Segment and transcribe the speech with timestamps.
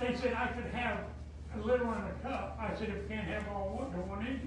[0.00, 0.98] they said I could have
[1.54, 2.58] a little in a cup.
[2.60, 4.40] I said, if you can't have all one, don't want any.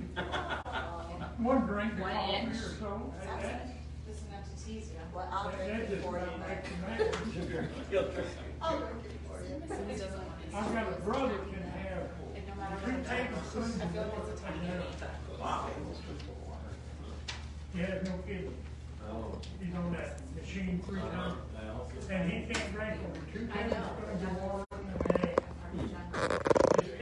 [1.44, 2.56] One drink, of One coffee inch.
[2.56, 3.14] or so.
[3.24, 3.68] That- that-
[4.06, 5.00] Just enough to tease you.
[5.14, 6.26] Well, I'll that- drink that it just for you.
[6.26, 7.00] about makes you mad.
[8.62, 9.62] I'll drink it for you.
[9.68, 10.54] Somebody doesn't want it.
[10.54, 13.82] I've got a brother can have And no matter three what it is, tablespoons.
[13.82, 14.60] I feel like it's a tiny
[17.74, 18.54] He has no kids.
[19.64, 21.38] He's on that machine three times.
[22.10, 23.70] And he can't drink over two I know.
[23.70, 24.69] tablespoons of water in a day.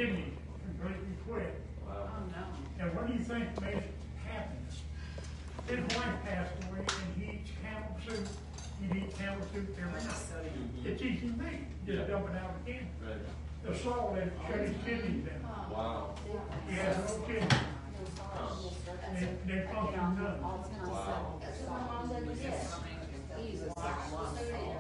[0.08, 1.62] His kidneys completely quit.
[1.90, 2.44] Oh, no.
[2.80, 3.94] And what do you think made it
[4.26, 4.58] happen?
[5.68, 8.28] His wife passed away and he eats Campbell soup.
[8.82, 10.24] He'd eat Campbell soup every night.
[10.86, 12.88] It's easy to make, just dump it out again.
[13.66, 15.72] The salt had shut his kidneys down.
[15.72, 16.16] Wow.
[16.70, 17.50] He has no kidneys.
[19.14, 20.40] They, they function none.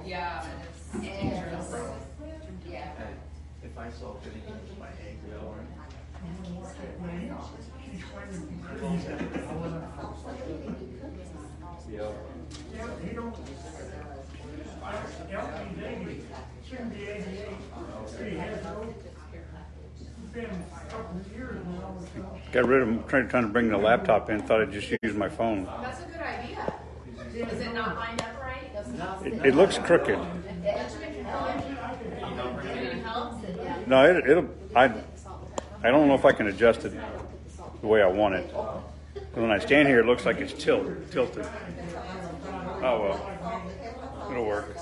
[0.06, 1.76] Yeah, and it's dangerous.
[2.70, 2.92] Yeah.
[3.68, 5.56] If I saw fitting into my egg, well,
[6.24, 7.36] You know what that means?
[7.84, 9.04] She's waiting for trees.
[11.92, 12.12] yeah.
[12.74, 13.36] Yeah, he don't.
[15.34, 16.24] Elton's eighty,
[16.70, 16.96] soon be.
[16.96, 18.94] He has no,
[20.34, 22.40] been a couple of years now so.
[22.54, 25.28] Got rid of, trying, trying to bring the laptop in, thought I'd just use my
[25.28, 25.66] phone.
[25.66, 26.74] That's a good idea.
[27.34, 28.74] Is it not lined up right?
[28.74, 30.18] Doesn't It, it looks crooked.
[30.64, 31.48] Benjamin can help.
[32.62, 33.38] Can you help?
[33.88, 34.92] No, it, it'll, I,
[35.82, 36.92] I don't know if I can adjust it
[37.80, 38.44] the way I want it.
[39.34, 41.48] When I stand here, it looks like it's tilt, tilted.
[42.84, 44.76] Oh, well, it'll work.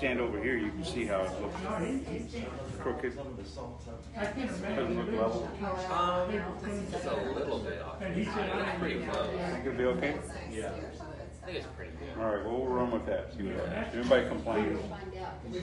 [0.00, 1.60] Stand over here, you can see how it looks
[2.78, 3.14] crooked.
[3.14, 5.50] Doesn't look level.
[5.92, 8.00] Um, it's a little bit off.
[8.00, 9.28] It's pretty close.
[9.28, 10.16] Think it'll be okay?
[10.50, 10.72] Yeah.
[11.42, 12.18] I think it's pretty good.
[12.18, 13.34] All right, well, we'll run with that.
[13.36, 14.08] See what happens.
[14.28, 14.80] Complains.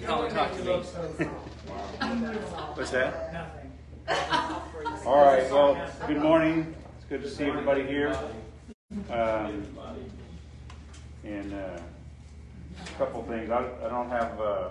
[0.06, 1.26] Come and talk to me.
[2.76, 3.58] What's that?
[5.04, 6.76] All right, well, good morning.
[6.98, 8.16] It's good to see everybody here.
[9.10, 9.66] Um,
[11.24, 11.80] and, uh,
[12.86, 13.50] a couple things.
[13.50, 14.70] I, I don't have, uh,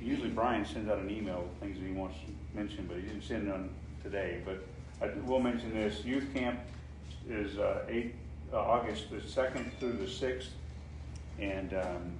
[0.00, 3.02] usually Brian sends out an email with things that he wants to mention, but he
[3.02, 3.70] didn't send none
[4.02, 4.40] today.
[4.44, 4.66] But
[5.02, 6.04] I will mention this.
[6.04, 6.60] Youth camp
[7.28, 8.14] is, uh, eight,
[8.52, 10.50] uh, August the second through the sixth.
[11.38, 12.12] And, um,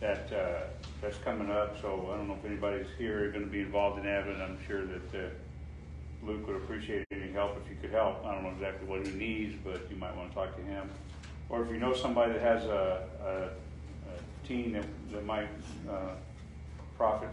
[0.00, 0.60] that, uh,
[1.00, 4.24] that's coming up, so I don't know if anybody's here gonna be involved in that,
[4.26, 5.28] but I'm sure that, uh,
[6.22, 8.24] Luke would appreciate any help if you could help.
[8.24, 10.88] I don't know exactly what he needs, but you might wanna talk to him.
[11.48, 13.50] Or if you know somebody that has a,
[14.48, 15.48] a, a teen that, that might,
[15.90, 16.14] uh,
[16.96, 17.28] profit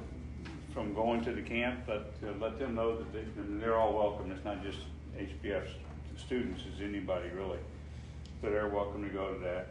[0.73, 3.93] from going to the camp, let, uh, let them know that they, and they're all
[3.93, 4.31] welcome.
[4.31, 4.79] It's not just
[5.17, 5.63] HBF
[6.17, 7.59] students, it's anybody really.
[8.41, 9.67] So they're welcome to go to that.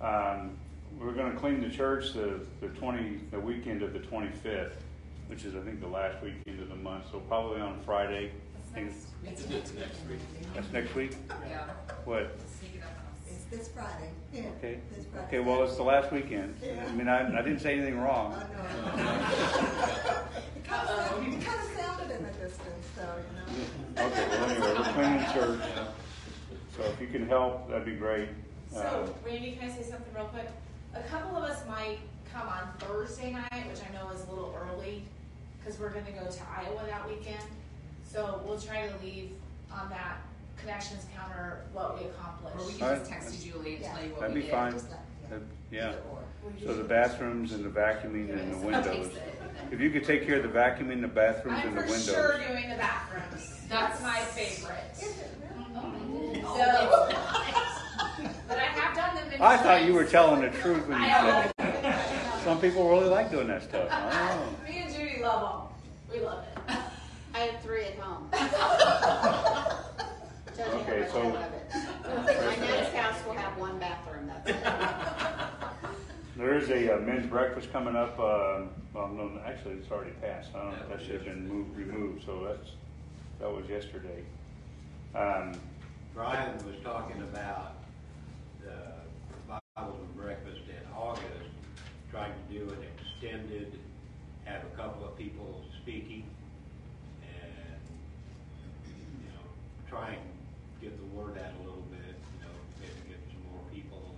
[0.00, 0.52] Um,
[0.98, 4.82] we're gonna clean the church the, the twenty, the weekend of the twenty-fifth,
[5.26, 8.30] which is, I think, the last weekend of the month, so probably on Friday.
[8.56, 8.92] I think
[9.24, 10.18] It's It's next week.
[10.54, 11.16] That's next week?
[11.48, 11.64] Yeah.
[12.04, 12.36] What?
[12.58, 13.36] Sneak it up on us.
[13.36, 14.10] It's this Friday.
[14.32, 14.78] Yeah, Okay.
[14.94, 15.26] this Friday.
[15.26, 16.54] Okay, well, it's the last weekend.
[16.62, 18.34] I mean, I, I didn't say anything wrong.
[18.34, 20.24] I know.
[20.56, 24.06] It kind of sounded, it kind of sounded in the distance, so, you know.
[24.06, 25.60] Okay, well, anyway, we're cleaning the church.
[26.76, 28.28] So if you can help, that'd be great.
[28.72, 30.46] So, Uh, Randy, can I say something real quick?
[30.94, 31.98] A couple of us might
[32.32, 35.02] come on Thursday night, which I know is a little early,
[35.58, 37.42] because we're gonna go to Iowa that weekend.
[38.04, 39.32] So we'll try to leave
[39.72, 40.18] on that
[40.60, 42.78] connections counter what we Or we accomplished.
[42.78, 44.54] can just text you, Julie, and tell you what That'd we be did.
[44.54, 44.72] fine.
[44.72, 45.88] Just let- That- Yeah.
[45.88, 46.18] Either or.
[46.64, 49.10] So the bathrooms and the vacuuming and the windows.
[49.70, 52.04] If you could take care of the vacuuming, the bathrooms I'm and the for windows.
[52.06, 53.60] sure doing the bathrooms.
[53.68, 54.84] That's my favorite.
[54.94, 55.74] Is it really?
[56.40, 56.46] Mm-hmm.
[56.46, 60.12] Oh, so, oh, but I have done them many I thought you were times.
[60.12, 62.44] telling the truth when you said it.
[62.44, 63.88] Some people really like doing that stuff.
[63.90, 64.56] I don't know.
[64.72, 65.68] Me and Judy love
[66.08, 66.16] them.
[66.18, 66.58] We love it.
[67.34, 68.30] I have three at home.
[70.58, 71.70] Judging Okay, much so- I love it.
[72.60, 74.56] My next house will have one bathroom, that's it.
[76.36, 78.60] There is a uh, men's breakfast coming up, uh,
[78.94, 80.50] well, no, actually, it's already passed.
[80.54, 82.70] I don't know, that should have been moved, removed, so that's,
[83.40, 84.22] that was yesterday.
[85.16, 85.58] Um,
[86.14, 87.82] Brian was talking about
[88.64, 88.72] the
[89.48, 91.50] Bible and breakfast in August,
[92.12, 93.76] trying to do an extended,
[94.44, 96.24] have a couple of people speaking,
[97.22, 97.80] and,
[99.24, 100.16] you know, try
[101.18, 104.14] word out a little bit, you know, maybe get some more people.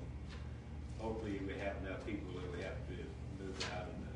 [1.01, 2.97] Hopefully, we have enough people that we have to
[3.41, 4.13] move out of the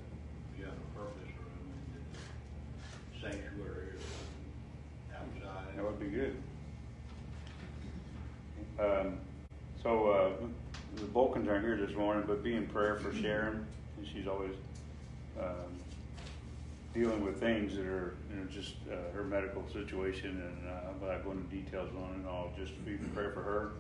[0.61, 5.77] general purpose room into the sanctuary or outside.
[5.77, 6.37] That would be good.
[8.79, 9.19] Um,
[9.83, 10.47] so, uh,
[10.97, 13.67] the Vulcans aren't here this morning, but be in prayer for Sharon,
[13.97, 14.53] and she's always,
[15.41, 15.81] um,
[16.95, 21.01] dealing with things that are, you know, just, uh, her medical situation, and, uh, I'm
[21.07, 23.73] not going into details on it, all, just to be in prayer for her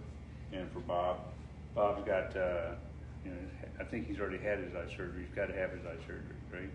[0.52, 1.18] and for Bob.
[1.76, 2.74] Bob's got, uh,
[3.24, 3.36] you know,
[3.80, 6.70] I think he's already had his eye surgery, he's gotta have his eye surgery, right?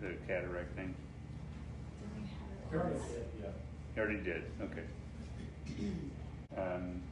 [0.00, 0.94] The cataract thing,
[2.70, 3.50] he already did, Yeah.
[3.94, 4.42] He already did.
[4.62, 4.84] okay.
[6.56, 7.02] Um,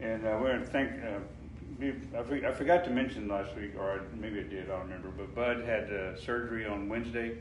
[0.00, 1.37] And uh, we're gonna thank, uh, we-
[1.80, 5.64] I forgot to mention last week, or maybe I did, I don't remember, but Bud
[5.64, 7.38] had uh, surgery on Wednesday.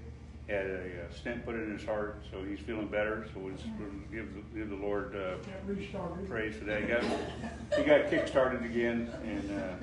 [0.47, 3.67] Had a uh, stent put in his heart, so he's feeling better, so we'll just
[3.77, 5.35] we'll give, the- give the Lord uh,
[6.29, 6.81] praise for that.
[6.83, 7.03] He got,
[7.77, 9.73] he got kick-started again, and uh,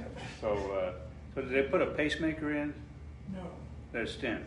[0.41, 0.93] so, uh,
[1.35, 2.73] so did they put a pacemaker in?
[3.35, 4.47] No, A stent?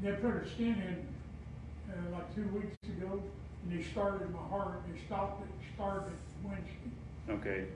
[0.00, 1.06] they put a stent in,
[1.90, 3.22] uh, like two weeks ago,
[3.62, 6.70] and they started my heart, they stopped it, started Wednesday.
[7.28, 7.66] Okay,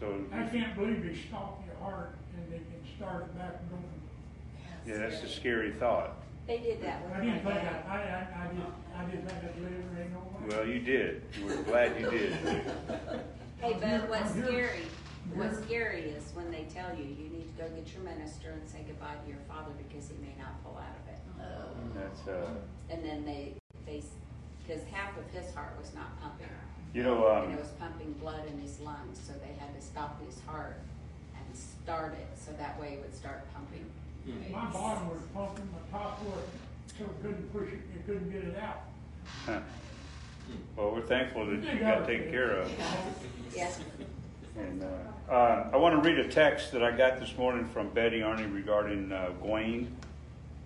[0.00, 3.84] so, I can't believe they stopped your heart and they can start it back going.
[4.86, 6.16] yeah, that's a scary thought.
[6.46, 7.84] They did that with I my didn't think I, dad.
[7.86, 8.66] I, I, I didn't,
[8.96, 10.56] I didn't think I'd live or ain't no way.
[10.56, 11.22] Well, you did.
[11.44, 12.32] We're glad you did.
[13.60, 14.46] Hey, Bud, what's I'm here.
[14.46, 14.86] scary,
[15.34, 15.64] what's here.
[15.66, 18.82] scary is when they tell you, you need to go get your minister and say
[18.86, 21.20] goodbye to your father because he may not pull out of it.
[21.94, 22.50] That's, uh,
[22.88, 23.54] And then they,
[23.86, 24.02] they,
[24.66, 26.46] because half of his heart was not pumping.
[26.94, 29.84] You know, And um, it was pumping blood in his lungs, so they had to
[29.84, 30.78] stop his heart
[31.36, 33.84] and start it, so that way it would start pumping.
[34.52, 36.44] My bottom was pumping, my top was,
[36.98, 38.82] so it couldn't push it, it couldn't get it out.
[39.46, 39.60] huh.
[40.76, 42.70] well, we're thankful that you got taken care of.
[43.54, 43.80] Yes,
[44.56, 47.88] And, uh, uh, I want to read a text that I got this morning from
[47.90, 49.88] Betty Arnie regarding, uh, Gwaine.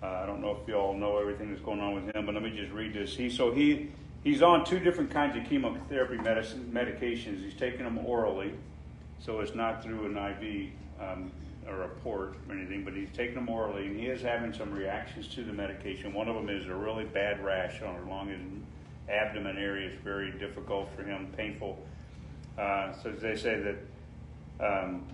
[0.03, 2.35] Uh, I don't know if you all know everything that's going on with him, but
[2.35, 3.15] let me just read this.
[3.15, 3.89] He, so he,
[4.25, 7.41] he's on two different kinds of chemotherapy medicine, medications.
[7.41, 8.53] He's taking them orally,
[9.19, 11.31] so it's not through an IV, um,
[11.69, 14.71] or a port or anything, but he's taking them orally, and he is having some
[14.71, 16.13] reactions to the medication.
[16.13, 18.41] One of them is a really bad rash on along his
[19.07, 19.89] abdomen area.
[19.89, 21.79] It's very difficult for him, painful.
[22.57, 23.77] Uh, so they say that
[24.59, 25.05] um,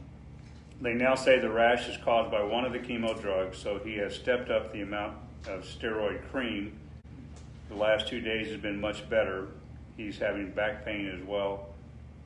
[0.82, 3.96] they now say the rash is caused by one of the chemo drugs, so he
[3.98, 5.18] has stepped up the amount
[5.48, 6.78] of steroid cream.
[7.72, 9.48] The last two days has been much better.
[9.96, 11.70] He's having back pain as well,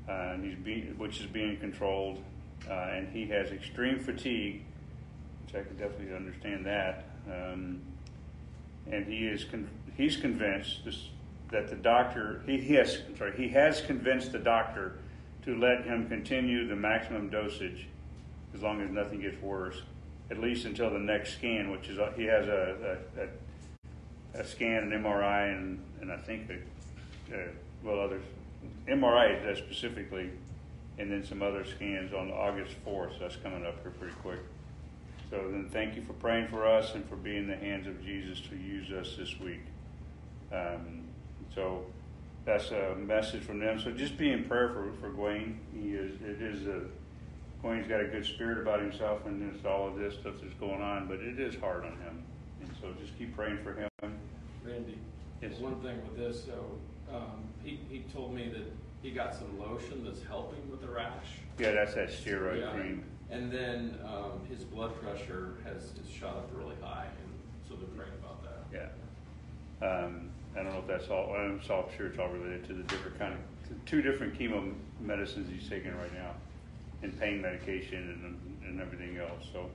[0.09, 2.23] uh, and he's be, which is being controlled,
[2.67, 4.63] uh, and he has extreme fatigue,
[5.45, 7.05] which I can definitely understand that.
[7.27, 7.79] Um,
[8.91, 11.09] and he is con- he's convinced this,
[11.51, 14.97] that the doctor he, he has I'm sorry he has convinced the doctor
[15.43, 17.87] to let him continue the maximum dosage
[18.55, 19.83] as long as nothing gets worse,
[20.31, 23.27] at least until the next scan, which is he has a a, a,
[24.37, 26.49] a scan, an MRI, and and I think
[27.31, 27.37] uh,
[27.83, 28.23] well others
[28.87, 30.29] MRI specifically,
[30.97, 33.13] and then some other scans on August fourth.
[33.13, 34.39] So that's coming up here pretty quick.
[35.29, 38.41] So then, thank you for praying for us and for being the hands of Jesus
[38.49, 39.61] to use us this week.
[40.51, 41.05] Um,
[41.53, 41.83] so
[42.45, 43.79] that's a message from them.
[43.79, 45.55] So just be in prayer for, for Gwaine.
[45.73, 46.81] He is, it is a,
[47.63, 50.81] Gwaine's got a good spirit about himself and it's all of this stuff that's going
[50.81, 52.23] on, but it is hard on him.
[52.61, 53.89] And so just keep praying for him.
[54.65, 54.97] Randy,
[55.41, 55.59] Yes.
[55.59, 56.79] one thing with this, so,
[57.13, 58.65] um, he, he told me that
[59.01, 61.37] he got some lotion that's helping with the rash.
[61.59, 62.71] Yeah, that's that steroid Yeah.
[62.71, 63.03] cream.
[63.29, 67.33] And then, um, his blood pressure has, shot up really high, and
[67.67, 68.91] so they're praying about that.
[69.81, 69.87] Yeah.
[69.87, 72.83] Um, I don't know if that's all, I'm so sure it's all related to the
[72.83, 73.39] different kind of,
[73.85, 76.31] two different chemo medicines he's taking right now,
[77.03, 79.69] and pain medication and, and everything else, so.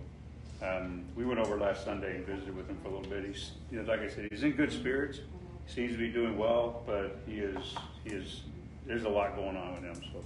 [0.63, 3.25] Um, we went over last Sunday and visited with him for a little bit.
[3.25, 5.21] He's, you know, like I said, he's in good spirits,
[5.67, 7.75] seems to be doing well, but he is,
[8.05, 8.43] he is,
[8.87, 10.23] there's a lot going on with him, so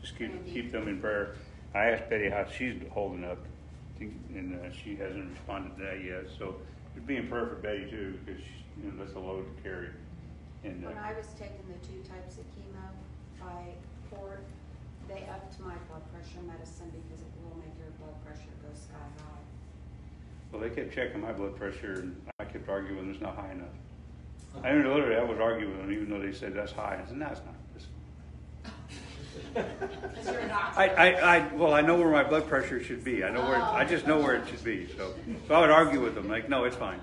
[0.00, 1.36] just keep, keep them in prayer.
[1.74, 3.38] I asked Betty how she's holding up,
[4.00, 6.56] and uh, she hasn't responded to that yet, so
[7.06, 8.42] be in prayer for Betty too, because,
[8.82, 9.88] you know, that's a load to carry.
[10.64, 12.82] And, uh, when I was taking the two types of chemo
[13.38, 13.74] by
[14.10, 14.42] port,
[15.06, 18.98] they upped my blood pressure medicine because it will make your blood pressure go sky
[19.18, 19.31] high.
[20.52, 23.68] Well, they kept checking my blood pressure, and I kept arguing it's not high enough.
[24.62, 27.08] I mean, literally, I was arguing with them, even though they said that's high, I
[27.08, 27.54] said, no, it's not.
[27.74, 27.88] It's-
[29.54, 30.80] Cause you're a doctor.
[30.80, 33.24] I, I, I, well, I know where my blood pressure should be.
[33.24, 33.72] I know where, oh.
[33.72, 34.88] I just know where it should be.
[34.96, 35.14] So,
[35.48, 37.00] so I would argue with them, like, no, it's fine.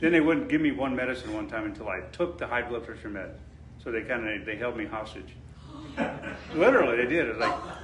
[0.00, 2.86] Then they wouldn't give me one medicine one time until I took the high blood
[2.86, 3.30] pressure med.
[3.82, 5.34] So they kind of, they held me hostage.
[6.54, 7.28] Literally, they did.
[7.28, 7.77] It's like, He's a pretty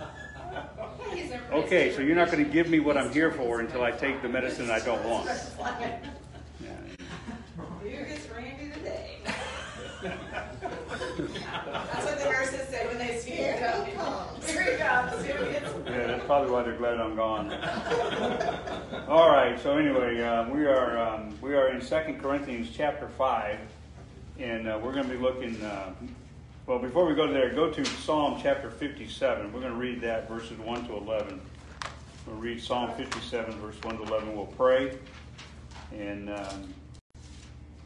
[1.52, 4.22] okay, so you're not going to give me what I'm here for until I take
[4.22, 5.28] the medicine I don't want.
[6.60, 6.70] Yeah.
[7.84, 9.18] You gets Randy today.
[10.02, 13.34] That's what the nurses say when they see
[15.22, 15.62] serious.
[15.86, 17.52] Yeah, that's probably why they're glad I'm gone.
[19.08, 19.58] All right.
[19.60, 23.58] So anyway, uh, we are um, we are in Second Corinthians chapter five,
[24.38, 25.60] and uh, we're going to be looking.
[25.62, 25.92] Uh,
[26.66, 29.52] well, before we go there, go to Psalm chapter fifty-seven.
[29.52, 31.40] We're going to read that verses one to eleven.
[32.26, 34.34] We'll read Psalm fifty-seven, verse one to eleven.
[34.34, 34.96] We'll pray,
[35.92, 36.74] and um,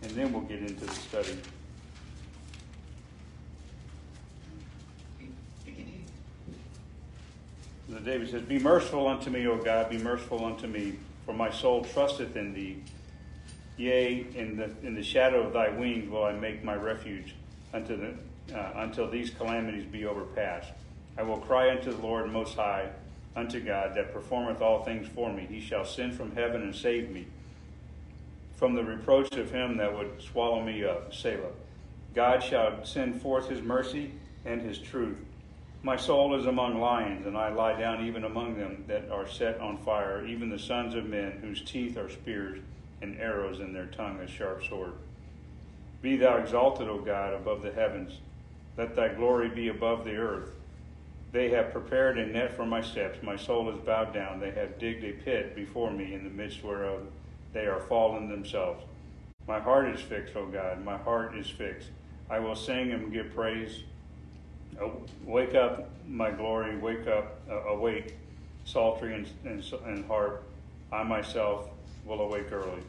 [0.03, 1.39] and then we'll get into the study.
[7.89, 11.51] The David says, Be merciful unto me, O God, be merciful unto me, for my
[11.51, 12.83] soul trusteth in thee.
[13.79, 17.35] Yea, in the in the shadow of thy wings will I make my refuge
[17.73, 18.15] unto the,
[18.55, 20.71] uh, until these calamities be overpassed.
[21.17, 22.89] I will cry unto the Lord most high,
[23.35, 25.47] unto God that performeth all things for me.
[25.49, 27.27] He shall send from heaven and save me
[28.59, 31.15] from the reproach of him that would swallow me up.
[31.15, 31.53] Selah.
[32.15, 34.13] God shall send forth his mercy
[34.45, 35.17] and his truth.
[35.85, 39.61] My soul is among lions, and I lie down even among them that are set
[39.61, 42.59] on fire, even the sons of men, whose teeth are spears,
[43.01, 44.95] and arrows in their tongue a sharp sword.
[46.03, 48.19] Be thou exalted, O God, above the heavens.
[48.79, 50.51] Let thy glory be above the earth.
[51.33, 53.19] They have prepared a net for my steps.
[53.25, 54.39] My soul is bowed down.
[54.39, 57.03] They have digged a pit before me, in the midst whereof
[57.53, 58.85] they are fallen themselves.
[59.49, 60.85] My heart is fixed, O God.
[60.85, 61.89] My heart is fixed.
[62.31, 63.83] I will sing and give praise.
[64.81, 68.15] Oh, wake up, my glory, wake up, uh, awake,
[68.65, 70.45] psaltery and, and, and harp.
[70.93, 71.69] I myself
[72.07, 72.83] will awake early.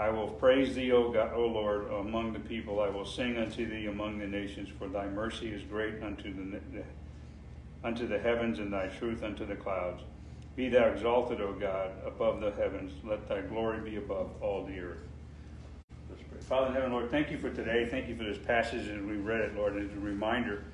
[0.00, 2.80] I will praise thee, O, God, o Lord, among the people.
[2.80, 6.58] I will sing unto thee among the nations, for thy mercy is great unto the,
[7.84, 10.02] unto the heavens, and thy truth unto the clouds.
[10.56, 12.92] Be thou exalted, O God, above the heavens.
[13.04, 15.02] Let thy glory be above all the earth.
[16.48, 17.86] Father in heaven, Lord, thank you for today.
[17.90, 20.64] Thank you for this passage as we read it, Lord, as a reminder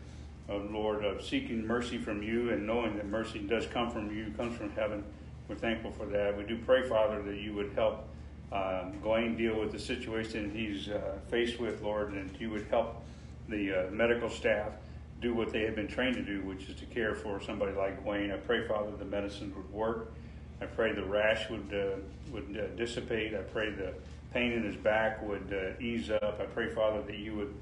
[0.49, 4.33] of Lord of seeking mercy from you and knowing that mercy does come from you,
[4.37, 5.03] comes from heaven.
[5.49, 6.39] We're thankful for that.
[6.39, 8.09] We do pray, Father, that you would help
[8.53, 8.93] um,
[9.37, 13.03] deal with the situation he's uh, faced with, Lord, and you would help
[13.49, 14.73] the uh, medical staff
[15.21, 18.03] do what they have been trained to do, which is to care for somebody like
[18.03, 18.31] Gawain.
[18.31, 20.13] I pray, Father, the medicines would work.
[20.61, 21.97] I pray the rash would uh,
[22.33, 23.35] would uh, dissipate.
[23.35, 23.95] I pray the
[24.33, 26.39] pain in his back would uh, ease up.
[26.41, 27.55] I pray, Father, that you would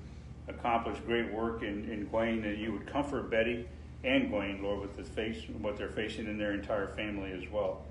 [0.48, 3.66] accomplish great work in, in Gawain, that you would comfort Betty
[4.04, 7.82] and Gawain, Lord, with the face, what they're facing in their entire family as well.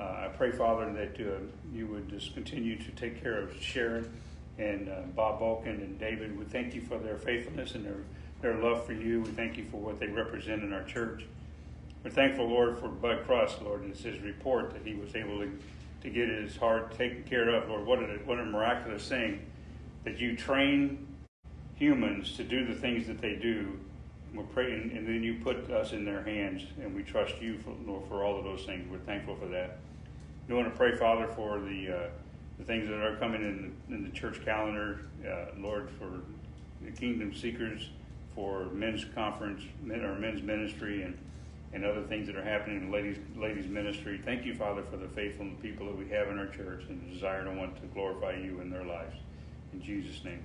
[0.00, 1.38] Uh, I pray, Father, that uh,
[1.72, 4.10] you would just continue to take care of Sharon
[4.58, 6.38] and uh, Bob Vulcan and David.
[6.38, 7.96] We thank you for their faithfulness and their,
[8.40, 9.20] their love for you.
[9.20, 11.24] We thank you for what they represent in our church.
[12.02, 15.38] We're thankful, Lord, for Bud Cross, Lord, and it's his report that he was able
[15.38, 15.50] to,
[16.02, 17.68] to get his heart taken care of.
[17.68, 19.46] Lord, what a, what a miraculous thing
[20.04, 21.06] that you train
[21.76, 23.78] humans to do the things that they do.
[24.34, 28.02] We're praying, and then you put us in their hands, and we trust you for,
[28.08, 28.90] for all of those things.
[28.90, 29.78] We're thankful for that.
[30.48, 32.08] We want to pray, Father, for the uh,
[32.58, 36.20] the things that are coming in the, in the church calendar, uh, Lord, for
[36.84, 37.90] the Kingdom Seekers,
[38.34, 41.16] for men's conference, men, or men's ministry, and
[41.74, 44.20] and other things that are happening in ladies ladies ministry.
[44.24, 47.14] Thank you, Father, for the faithful people that we have in our church and the
[47.14, 49.16] desire to want to glorify you in their lives.
[49.72, 50.42] In Jesus' name.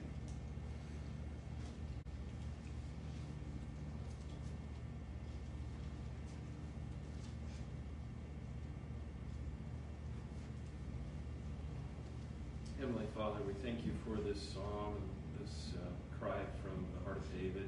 [12.79, 14.93] Heavenly Father, we thank you for this song,
[15.41, 15.89] this uh,
[16.21, 17.65] cry from the heart of David.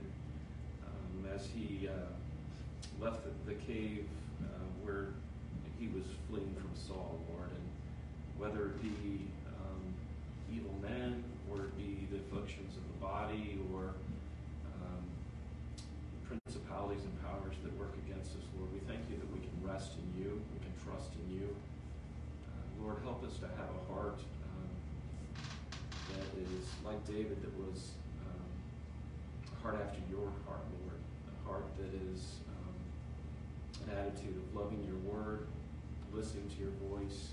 [0.85, 2.13] Um, as he uh,
[3.01, 4.05] left the, the cave
[4.45, 4.45] uh,
[4.85, 5.17] where
[5.81, 7.65] he was fleeing from Saul, Lord, and
[8.37, 9.25] whether it be
[9.57, 9.81] um,
[10.53, 13.97] evil men, or it be the afflictions of the body, or
[14.77, 15.01] um,
[16.29, 19.97] principalities and powers that work against us, Lord, we thank you that we can rest
[19.97, 21.49] in you, we can trust in you.
[21.49, 24.21] Uh, Lord, help us to have a heart
[26.15, 27.91] that is like David, that was
[28.25, 28.49] um,
[29.53, 30.99] a heart after your heart, Lord,
[31.29, 32.75] a heart that is um,
[33.89, 35.47] an attitude of loving your word,
[36.11, 37.29] listening to your voice,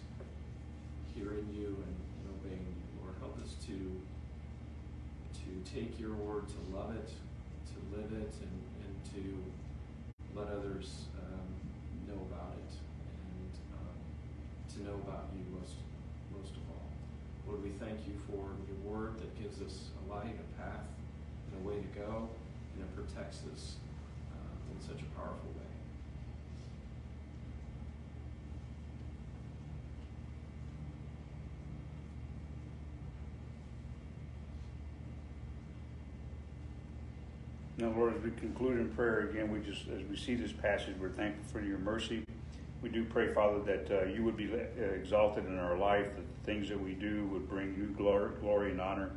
[1.14, 2.83] hearing you, and, and obeying you.
[3.02, 3.76] Lord, help us to
[5.47, 11.06] to take your word, to love it, to live it, and, and to let others
[11.23, 11.47] um,
[12.09, 13.97] know about it, and um,
[14.75, 15.76] to know about you most.
[17.46, 20.84] Lord, we thank you for your word that gives us a light, a path,
[21.52, 22.28] and a way to go,
[22.74, 23.76] and it protects us
[24.32, 25.62] uh, in such a powerful way.
[37.78, 40.94] Now, Lord, as we conclude in prayer again, we just, as we see this passage,
[40.98, 42.24] we're thankful for your mercy.
[42.83, 46.45] We do pray, Father, that uh, you would be uh, exalted in our life, that
[46.45, 49.11] the things that we do would bring you glory, glory and honor,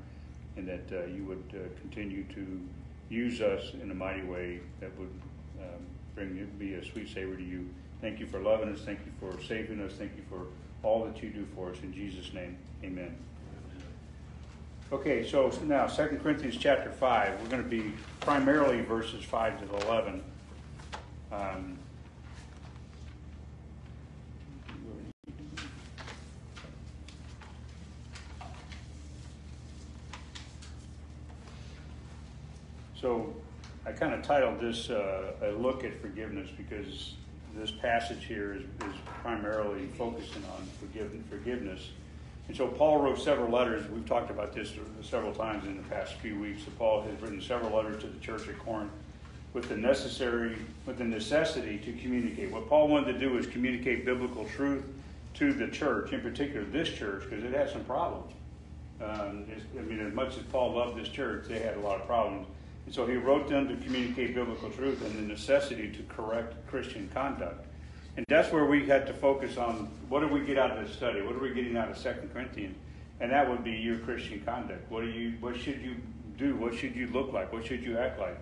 [0.55, 2.59] and that uh, you would uh, continue to
[3.09, 5.11] use us in a mighty way that would
[5.59, 5.85] um,
[6.15, 7.67] bring you, be a sweet savor to you.
[8.01, 8.81] Thank you for loving us.
[8.81, 9.93] Thank you for saving us.
[9.93, 10.45] Thank you for
[10.83, 11.77] all that you do for us.
[11.83, 13.15] In Jesus' name, amen.
[14.91, 19.85] Okay, so now Second Corinthians chapter 5, we're going to be primarily verses 5 to
[19.85, 20.23] 11.
[21.31, 21.77] Um,
[32.99, 33.33] so
[33.85, 37.13] I kind of titled this uh, A Look at Forgiveness because
[37.55, 41.89] this passage here is, is primarily focusing on forgive, forgiveness.
[42.47, 43.89] And so Paul wrote several letters.
[43.89, 46.63] We've talked about this several times in the past few weeks.
[46.63, 48.91] So Paul has written several letters to the church at Corinth
[49.53, 52.51] with the necessary, with the necessity to communicate.
[52.51, 54.83] What Paul wanted to do was communicate biblical truth
[55.35, 58.33] to the church, in particular this church, because it had some problems.
[59.01, 59.45] Um,
[59.77, 62.47] I mean, as much as Paul loved this church, they had a lot of problems.
[62.89, 67.07] And so he wrote them to communicate biblical truth and the necessity to correct Christian
[67.13, 67.67] conduct.
[68.17, 70.97] And that's where we had to focus on what do we get out of this
[70.97, 71.21] study?
[71.21, 72.75] What are we getting out of Second Corinthians?
[73.19, 74.89] And that would be your Christian conduct.
[74.89, 75.97] What do you what should you
[76.35, 76.55] do?
[76.55, 77.53] What should you look like?
[77.53, 78.39] What should you act like?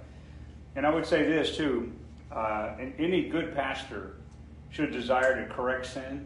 [0.78, 1.92] And I would say this too,
[2.32, 4.14] uh, any good pastor
[4.70, 6.26] should desire to correct sin.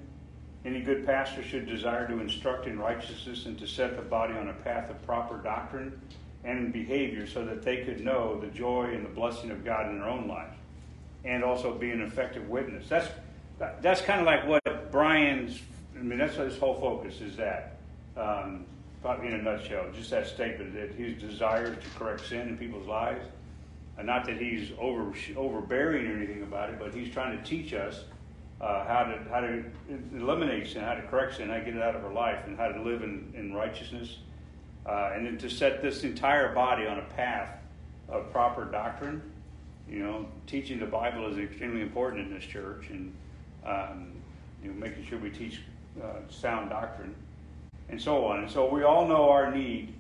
[0.64, 4.50] Any good pastor should desire to instruct in righteousness and to set the body on
[4.50, 6.00] a path of proper doctrine
[6.44, 10.00] and behavior so that they could know the joy and the blessing of God in
[10.00, 10.58] their own lives
[11.24, 12.88] and also be an effective witness.
[12.90, 13.08] That's
[13.82, 15.60] that's kind of like what Brian's.
[15.96, 17.78] I mean, that's his whole focus is that.
[18.18, 18.66] Um,
[19.24, 23.26] in a nutshell, just that statement that his desire to correct sin in people's lives,
[23.98, 27.74] and not that he's over overbearing or anything about it, but he's trying to teach
[27.74, 28.04] us
[28.62, 29.64] uh, how to how to
[30.16, 32.58] eliminate sin, how to correct sin, how to get it out of our life, and
[32.58, 34.18] how to live in, in righteousness,
[34.86, 37.58] uh, and then to set this entire body on a path
[38.10, 39.22] of proper doctrine.
[39.90, 43.14] You know, teaching the Bible is extremely important in this church, and
[43.66, 44.12] um,
[44.64, 45.60] you know, making sure we teach
[46.02, 47.14] uh, sound doctrine,
[47.90, 48.40] and so on.
[48.40, 49.94] And so we all know our need.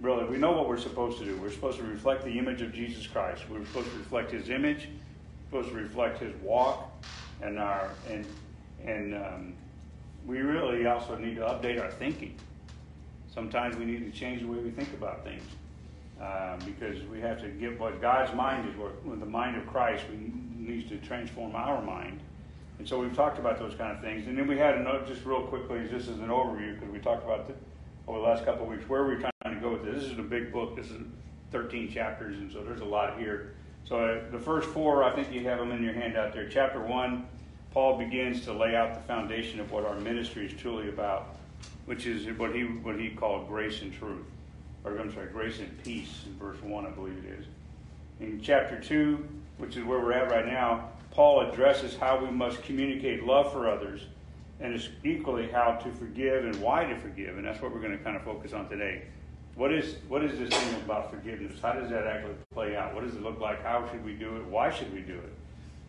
[0.00, 1.36] Really, we know what we're supposed to do.
[1.38, 3.42] We're supposed to reflect the image of Jesus Christ.
[3.50, 4.88] We're supposed to reflect His image.
[5.50, 6.92] We're supposed to reflect His walk,
[7.42, 8.26] and our and
[8.84, 9.54] and um,
[10.26, 12.34] we really also need to update our thinking.
[13.32, 15.42] Sometimes we need to change the way we think about things.
[16.20, 20.04] Uh, because we have to get what God's mind is, what the mind of Christ,
[20.10, 22.20] we needs to transform our mind
[22.78, 24.26] and so we've talked about those kind of things.
[24.26, 27.00] And then we had a note, just real quickly, just as an overview, because we
[27.00, 27.54] talked about the,
[28.06, 30.04] over the last couple of weeks, where we're trying to go with this.
[30.04, 30.76] This is a big book.
[30.76, 31.02] This is
[31.50, 33.54] 13 chapters, and so there's a lot here.
[33.84, 36.48] So uh, the first four, I think you have them in your handout there.
[36.48, 37.26] Chapter one,
[37.72, 41.34] Paul begins to lay out the foundation of what our ministry is truly about,
[41.88, 44.26] which is what he what he called grace and truth,
[44.84, 47.46] or I'm sorry, grace and peace in verse one, I believe it is.
[48.20, 52.62] In chapter two, which is where we're at right now, Paul addresses how we must
[52.62, 54.02] communicate love for others
[54.60, 57.38] and is equally how to forgive and why to forgive.
[57.38, 59.04] And that's what we're going to kind of focus on today.
[59.54, 61.58] What is, what is this thing about forgiveness?
[61.60, 62.94] How does that actually play out?
[62.94, 63.62] What does it look like?
[63.62, 64.44] How should we do it?
[64.46, 65.32] Why should we do it?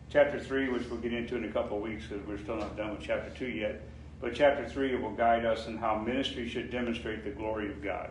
[0.08, 2.76] Chapter 3, which we'll get into in a couple of weeks because we're still not
[2.76, 3.82] done with chapter 2 yet.
[4.20, 8.10] But chapter 3 will guide us in how ministry should demonstrate the glory of God.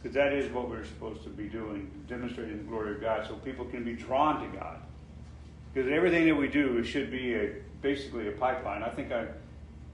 [0.00, 3.34] Because that is what we're supposed to be doing, demonstrating the glory of God so
[3.34, 4.78] people can be drawn to God.
[5.74, 7.50] Because everything that we do should be a,
[7.82, 8.84] basically a pipeline.
[8.84, 9.22] I think I,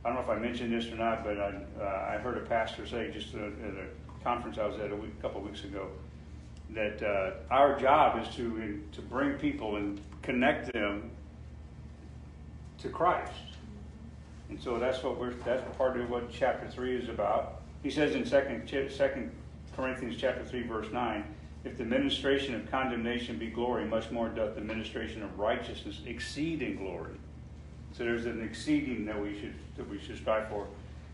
[0.04, 2.42] I don't know if I mentioned this or not, but I, uh, I heard a
[2.42, 3.86] pastor say just at a
[4.22, 5.88] conference I was at a, week, a couple of weeks ago
[6.70, 11.10] that uh, our job is to to bring people and connect them
[12.78, 13.32] to Christ.
[14.50, 17.62] And so that's what we're that's part of what chapter three is about.
[17.82, 19.32] He says in second second
[19.76, 21.24] Corinthians chapter three verse nine
[21.64, 26.60] if the ministration of condemnation be glory, much more doth the ministration of righteousness exceed
[26.60, 27.14] in glory.
[27.92, 30.66] So there's an exceeding that we should that we should strive for.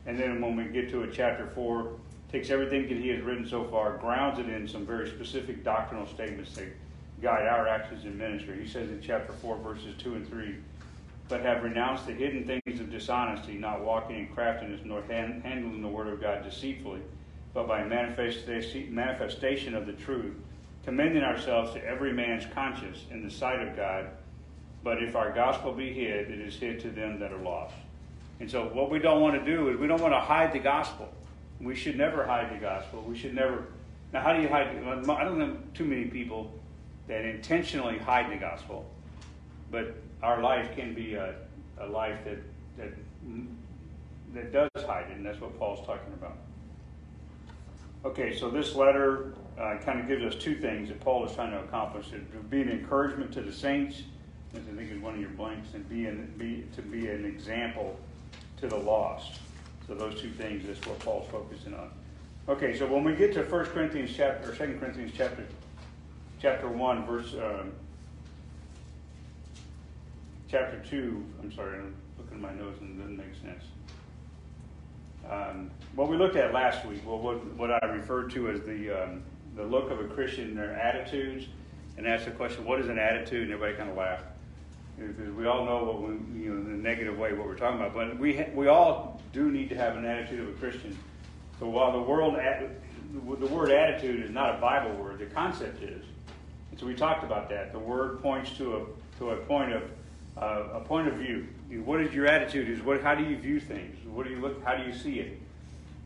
[0.07, 1.93] And then when we get to a chapter four,
[2.33, 6.07] takes everything that he has written so far, grounds it in some very specific doctrinal
[6.07, 6.69] statements that
[7.23, 8.59] guide our actions in ministry.
[8.63, 10.57] He says in chapter four, verses two and three,
[11.31, 15.89] but have renounced the hidden things of dishonesty, not walking in craftiness, nor handling the
[15.89, 17.01] word of God deceitfully
[17.53, 20.35] but by manifestation of the truth,
[20.85, 24.09] commending ourselves to every man's conscience in the sight of God.
[24.83, 27.75] But if our gospel be hid, it is hid to them that are lost.
[28.39, 30.59] And so, what we don't want to do is we don't want to hide the
[30.59, 31.13] gospel.
[31.61, 33.03] We should never hide the gospel.
[33.03, 33.67] We should never.
[34.13, 34.69] Now, how do you hide?
[34.69, 36.59] I don't know too many people
[37.07, 38.91] that intentionally hide the gospel,
[39.71, 41.35] but our life can be a,
[41.81, 42.39] a life that,
[42.77, 42.93] that,
[44.35, 46.37] that does hide it, and that's what Paul's talking about.
[48.05, 51.51] Okay, so this letter uh, kind of gives us two things that Paul is trying
[51.51, 54.03] to accomplish: to be an encouragement to the saints,
[54.55, 57.27] as I think is one of your blanks, and be, an, be to be an
[57.27, 57.99] example
[58.59, 59.41] to the lost.
[59.87, 61.91] So those two things is what Paul's focusing on.
[62.49, 65.45] Okay, so when we get to 1 Corinthians chapter or 2 Corinthians chapter
[66.41, 67.73] chapter 1, verse um,
[70.51, 73.65] chapter 2, I'm sorry, I'm looking at my notes and it doesn't make sense.
[75.31, 78.91] Um, what we looked at last week, well, what, what I referred to as the,
[78.91, 79.23] um,
[79.55, 81.47] the look of a Christian, their attitudes,
[81.97, 83.43] and asked the question, what is an attitude?
[83.43, 84.25] And everybody kind of laughed.
[84.99, 87.81] Because we all know what we, you know, in a negative way what we're talking
[87.81, 87.95] about.
[87.95, 90.99] But we, ha- we all do need to have an attitude of a Christian.
[91.61, 96.05] So while the, world, the word attitude is not a Bible word, the concept is.
[96.71, 97.73] And so we talked about that.
[97.73, 98.87] The word points to a,
[99.19, 99.83] to a point of
[100.41, 101.47] uh, a point of view.
[101.85, 102.69] What is your attitude?
[102.69, 103.03] Is what?
[103.03, 103.97] How do you view things?
[104.07, 104.65] What do you look?
[104.65, 105.41] How do you see it?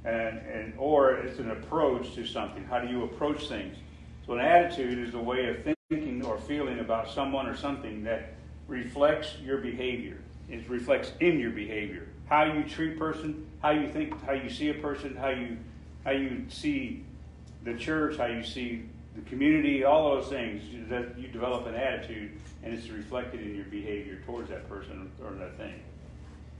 [0.04, 2.64] And and or it's an approach to something.
[2.64, 3.76] How do you approach things?
[4.26, 8.34] So an attitude is a way of thinking or feeling about someone or something that
[8.66, 10.18] reflects your behavior.
[10.48, 12.08] It reflects in your behavior.
[12.26, 15.58] How you treat person, how you think, how you see a person, how you
[16.04, 17.04] how you see
[17.62, 18.84] the church, how you see
[19.14, 23.66] the community, all those things that you develop an attitude and it's reflected in your
[23.66, 25.74] behavior towards that person or that thing.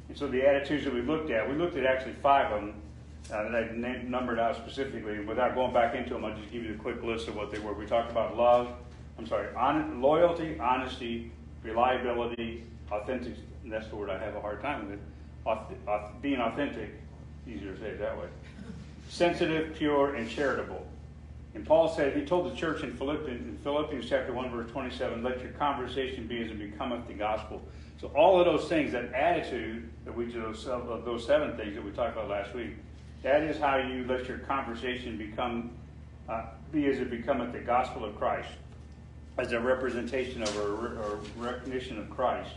[0.09, 2.75] And so the attitudes that we looked at, we looked at actually five of them
[3.33, 5.21] uh, that I numbered out specifically.
[5.21, 7.59] Without going back into them, I'll just give you a quick list of what they
[7.59, 7.73] were.
[7.73, 8.69] We talked about love,
[9.19, 13.35] I'm sorry, on, loyalty, honesty, reliability, authentic.
[13.65, 15.01] that's the word I have a hard time with.
[15.47, 16.91] Auth, being authentic,
[17.47, 18.27] easier to say it that way.
[19.09, 20.87] Sensitive, pure, and charitable.
[21.55, 25.23] And Paul said, he told the church in Philippians, in Philippians chapter 1, verse 27,
[25.23, 27.63] let your conversation be as it becometh the gospel.
[28.01, 31.85] So all of those things, that attitude that we those, of those seven things that
[31.85, 32.71] we talked about last week,
[33.23, 35.71] that is how you let your conversation become
[36.29, 38.51] uh, be as it becometh the gospel of Christ,
[39.39, 42.51] as a representation of or, or recognition of Christ.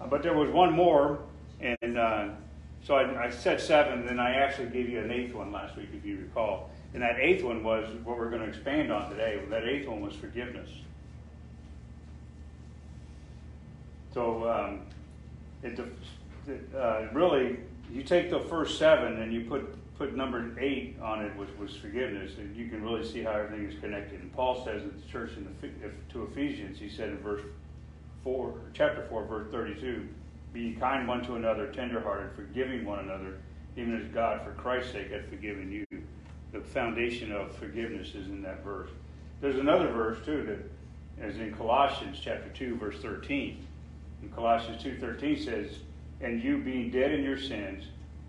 [0.00, 1.20] Uh, but there was one more,
[1.60, 2.28] and uh,
[2.84, 5.90] so I, I said seven, then I actually gave you an eighth one last week,
[5.94, 6.70] if you recall.
[6.94, 9.40] And that eighth one was what we're going to expand on today.
[9.48, 10.68] That eighth one was forgiveness.
[14.12, 14.80] So um,
[15.62, 15.80] it,
[16.76, 21.36] uh, really, you take the first seven and you put put number eight on it,
[21.36, 24.20] which was forgiveness, and you can really see how everything is connected.
[24.20, 27.42] And Paul says at the church in the, to Ephesians, he said in verse
[28.24, 30.08] four, chapter four, verse thirty-two,
[30.52, 33.38] "Be kind one to another, tenderhearted, forgiving one another,
[33.76, 36.01] even as God, for Christ's sake, hath forgiven you."
[36.52, 38.90] The foundation of forgiveness is in that verse.
[39.40, 40.44] There's another verse too
[41.18, 43.66] that is in Colossians chapter 2 verse 13.
[44.22, 45.78] And Colossians 2:13 says,
[46.20, 47.88] "And you being dead in your sins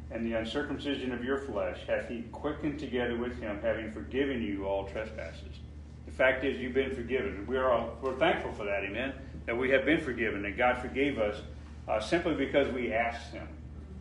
[0.09, 4.65] and the uncircumcision of your flesh hath he quickened together with him, having forgiven you
[4.65, 5.59] all trespasses."
[6.05, 7.45] The fact is you've been forgiven.
[7.47, 9.13] We're all, we're thankful for that, amen.
[9.45, 11.41] That we have been forgiven, that God forgave us
[11.87, 13.47] uh, simply because we asked him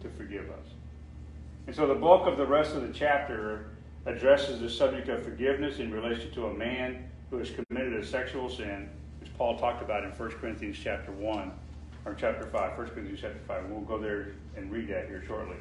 [0.00, 0.66] to forgive us.
[1.66, 3.71] And so the bulk of the rest of the chapter
[4.06, 8.48] addresses the subject of forgiveness in relation to a man who has committed a sexual
[8.48, 8.88] sin,
[9.20, 11.52] which Paul talked about in 1 Corinthians chapter 1,
[12.04, 13.66] or chapter 5, 1 Corinthians chapter 5.
[13.66, 15.56] We'll go there and read that here shortly.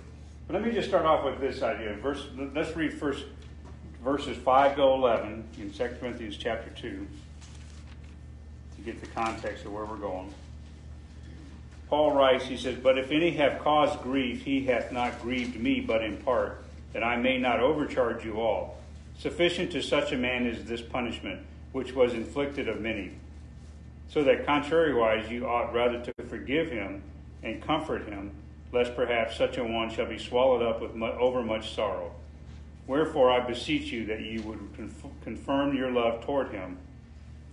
[0.47, 1.95] But let me just start off with this idea.
[1.95, 2.25] Verse,
[2.55, 3.25] let's read first
[4.03, 7.07] verses 5 to 11 in 2 Corinthians chapter 2
[8.75, 10.33] to get the context of where we're going.
[11.87, 15.81] Paul writes, he says, But if any have caused grief, he hath not grieved me,
[15.81, 16.60] but in part
[16.93, 18.77] that I may not overcharge you all.
[19.17, 23.11] Sufficient to such a man is this punishment, which was inflicted of many.
[24.09, 27.01] So that contrariwise you ought rather to forgive him
[27.43, 28.31] and comfort him,
[28.71, 32.11] lest perhaps such a one shall be swallowed up with overmuch sorrow.
[32.87, 34.59] Wherefore I beseech you that you would
[35.23, 36.77] confirm your love toward him.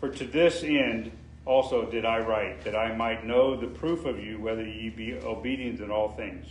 [0.01, 1.13] For to this end
[1.45, 5.15] also did I write, that I might know the proof of you, whether ye be
[5.15, 6.47] obedient in all things.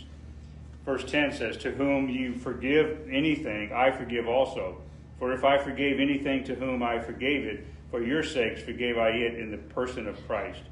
[0.88, 4.78] Verse 10 says, To whom you forgive anything, I forgive also.
[5.18, 9.10] For if I forgave anything to whom I forgave it, for your sakes forgave I
[9.10, 10.62] it in the person of Christ.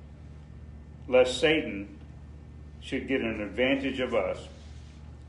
[1.06, 1.98] Lest Satan
[2.80, 4.38] should get an advantage of us,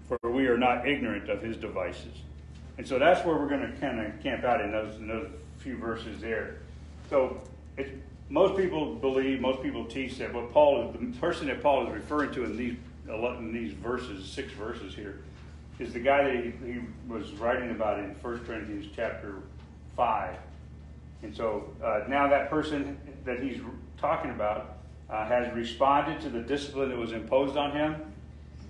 [0.07, 2.21] for we are not ignorant of his devices.
[2.77, 5.27] And so that's where we're going to kind of camp out in those, in those
[5.57, 6.59] few verses there.
[7.09, 7.41] So
[8.29, 12.31] most people believe, most people teach that what Paul, the person that Paul is referring
[12.35, 12.77] to in these
[13.09, 15.19] in these verses, six verses here,
[15.79, 19.35] is the guy that he, he was writing about in 1 Corinthians chapter
[19.95, 20.35] 5.
[21.23, 23.59] And so uh, now that person that he's
[23.97, 24.77] talking about
[25.09, 27.95] uh, has responded to the discipline that was imposed on him.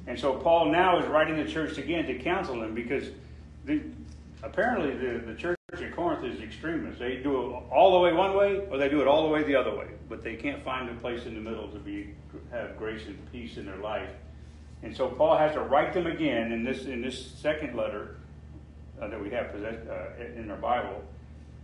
[0.06, 3.10] And so Paul now is writing the church again to counsel them because
[3.66, 3.82] the,
[4.44, 7.00] apparently the, the church at Corinth is extremist.
[7.00, 9.44] They do it all the way one way or they do it all the way
[9.44, 9.88] the other way.
[10.08, 12.14] But they can't find a place in the middle to be
[12.52, 14.10] have grace and peace in their life.
[14.84, 18.18] And so Paul has to write them again in this in this second letter
[19.02, 21.04] uh, that we have possess, uh, in our Bible.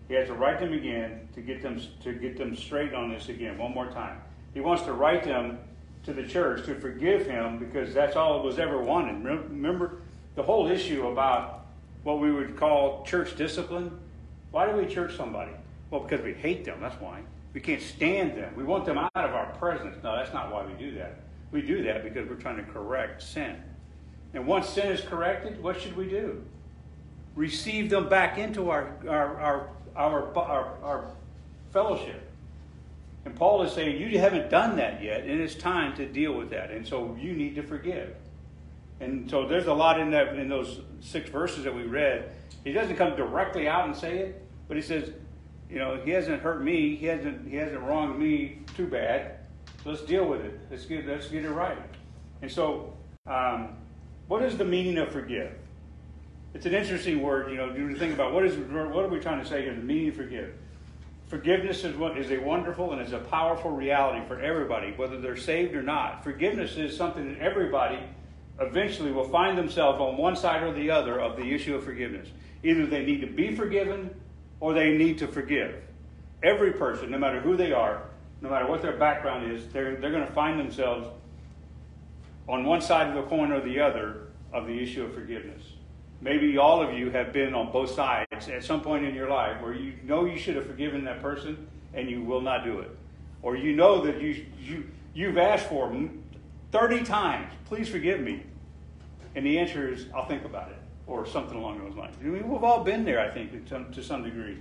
[0.08, 3.30] He has to write them again to get them to get them straight on this
[3.30, 4.20] again one more time.
[4.54, 5.60] He wants to write them
[6.04, 9.24] to the church to forgive him because that's all it was ever wanted.
[9.24, 10.02] Remember
[10.36, 11.66] the whole issue about
[12.04, 13.98] what we would call church discipline?
[14.52, 15.52] Why do we church somebody?
[15.90, 17.22] Well, because we hate them, that's why.
[17.54, 18.54] We can't stand them.
[18.56, 19.96] We want them out of our presence.
[20.04, 21.20] No, that's not why we do that.
[21.54, 23.56] We do that because we're trying to correct sin.
[24.34, 26.44] And once sin is corrected, what should we do?
[27.36, 31.06] Receive them back into our, our, our, our, our, our
[31.72, 32.28] fellowship.
[33.26, 36.50] And Paul is saying, You haven't done that yet, and it's time to deal with
[36.50, 36.72] that.
[36.72, 38.16] And so you need to forgive.
[39.00, 42.32] And so there's a lot in that in those six verses that we read.
[42.64, 45.12] He doesn't come directly out and say it, but he says,
[45.70, 49.38] you know, he hasn't hurt me, he hasn't he hasn't wronged me too bad.
[49.86, 50.60] Let's deal with it.
[50.70, 51.78] Let's get let's get it right.
[52.42, 52.94] And so,
[53.26, 53.76] um,
[54.28, 55.54] what is the meaning of forgive?
[56.54, 57.74] It's an interesting word, you know.
[57.74, 59.74] You think about what is what are we trying to say here?
[59.74, 60.54] The meaning of forgive.
[61.28, 65.36] Forgiveness is what is a wonderful and is a powerful reality for everybody, whether they're
[65.36, 66.24] saved or not.
[66.24, 68.00] Forgiveness is something that everybody
[68.60, 72.28] eventually will find themselves on one side or the other of the issue of forgiveness.
[72.62, 74.14] Either they need to be forgiven
[74.60, 75.76] or they need to forgive.
[76.44, 78.04] Every person, no matter who they are,
[78.44, 81.08] no matter what their background is, they're, they're going to find themselves
[82.48, 85.64] on one side of the coin or the other of the issue of forgiveness.
[86.20, 89.62] Maybe all of you have been on both sides at some point in your life
[89.62, 92.92] where you know you should have forgiven that person and you will not do it.
[93.42, 95.94] Or you know that you, you, you've asked for
[96.72, 98.44] 30 times, please forgive me.
[99.36, 100.78] And the answer is, I'll think about it,
[101.08, 102.16] or something along those lines.
[102.20, 104.58] I mean, we've all been there, I think, to some, to some degree.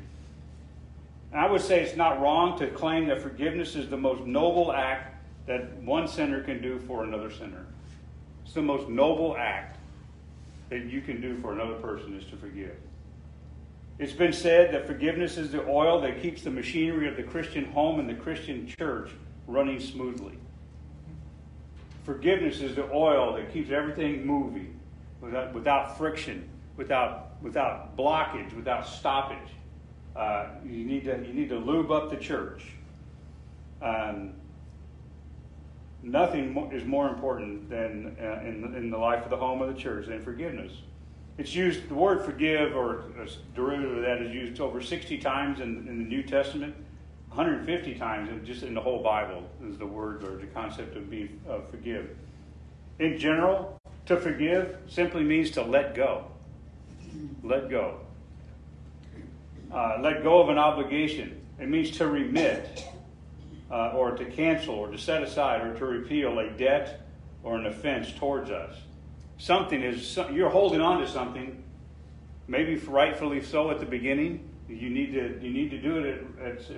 [1.32, 4.70] And I would say it's not wrong to claim that forgiveness is the most noble
[4.70, 5.16] act
[5.46, 7.66] that one sinner can do for another sinner.
[8.44, 9.78] It's the most noble act
[10.68, 12.76] that you can do for another person is to forgive.
[13.98, 17.64] It's been said that forgiveness is the oil that keeps the machinery of the Christian
[17.66, 19.10] home and the Christian church
[19.46, 20.38] running smoothly.
[22.04, 24.78] Forgiveness is the oil that keeps everything moving
[25.20, 29.38] without, without friction, without, without blockage, without stoppage.
[30.14, 32.64] Uh, you, need to, you need to lube up the church.
[33.80, 34.34] Um,
[36.02, 39.80] nothing is more important than uh, in, in the life of the home of the
[39.80, 40.72] church than forgiveness.
[41.38, 45.60] It's used, the word forgive or a derivative of that is used over 60 times
[45.60, 46.74] in, in the New Testament.
[47.28, 51.40] 150 times just in the whole Bible is the word or the concept of being
[51.48, 52.10] uh, forgive.
[52.98, 56.26] In general, to forgive simply means to let go.
[57.42, 58.00] Let go.
[59.72, 61.40] Uh, let go of an obligation.
[61.58, 62.84] It means to remit,
[63.70, 67.06] uh, or to cancel, or to set aside, or to repeal a debt
[67.42, 68.74] or an offense towards us.
[69.38, 71.62] Something is you're holding on to something,
[72.46, 76.46] maybe rightfully so at the beginning, you need to you need to do it at,
[76.46, 76.70] at,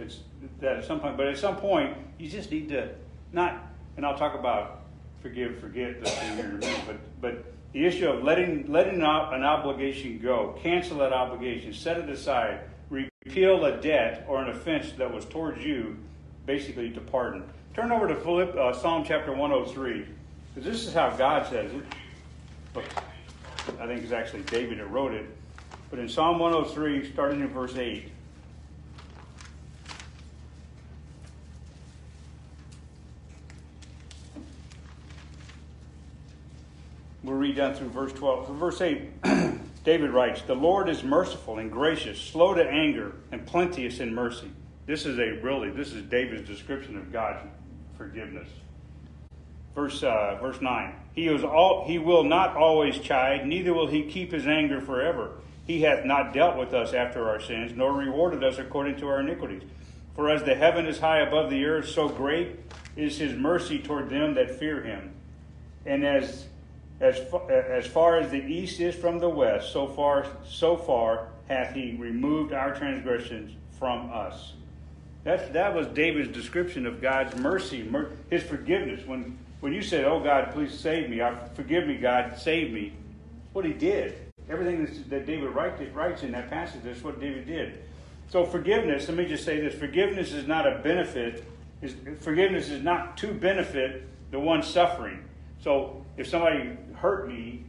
[0.62, 1.16] at, at some point.
[1.16, 2.90] But at some point, you just need to
[3.33, 3.70] not.
[3.96, 4.83] And I'll talk about
[5.20, 6.80] forgive, forget this thing here in a minute.
[6.87, 12.09] But but the issue of letting letting an obligation go, cancel that obligation, set it
[12.09, 12.61] aside,
[13.25, 15.97] repeal a debt or an offense that was towards you,
[16.45, 17.43] basically to pardon.
[17.75, 20.07] Turn over to Philipp, uh, Psalm chapter 103,
[20.55, 21.83] because this is how God says it.
[22.75, 22.85] But
[23.81, 25.27] I think it's actually David that wrote it.
[25.91, 28.11] But in Psalm 103, starting in verse 8,
[37.23, 38.49] we'll read down through verse 12.
[38.49, 39.25] So verse 8,
[39.85, 44.51] David writes, The Lord is merciful and gracious, slow to anger, and plenteous in mercy.
[44.87, 47.47] This is a really, this is David's description of God's
[47.97, 48.49] forgiveness.
[49.75, 54.05] Verse, uh, verse 9, he, is all, he will not always chide, neither will he
[54.05, 55.33] keep his anger forever.
[55.66, 59.20] He hath not dealt with us after our sins, nor rewarded us according to our
[59.20, 59.62] iniquities.
[60.14, 62.61] For as the heaven is high above the earth, so great
[62.97, 65.12] is his mercy toward them that fear him.
[65.85, 66.47] And as
[67.00, 71.28] as far, as far as the east is from the west, so far so far
[71.48, 74.54] hath he removed our transgressions from us.
[75.24, 77.90] That that was David's description of God's mercy,
[78.30, 79.07] his forgiveness.
[79.07, 82.92] When when you said, "Oh God, please save me," I forgive me, God, save me.
[83.52, 84.16] What he did.
[84.50, 87.78] Everything that David writes in that passage, that's what David did.
[88.28, 91.44] So forgiveness, let me just say this, forgiveness is not a benefit,
[91.80, 95.24] is, forgiveness is not to benefit the one suffering.
[95.62, 97.62] So if somebody hurt me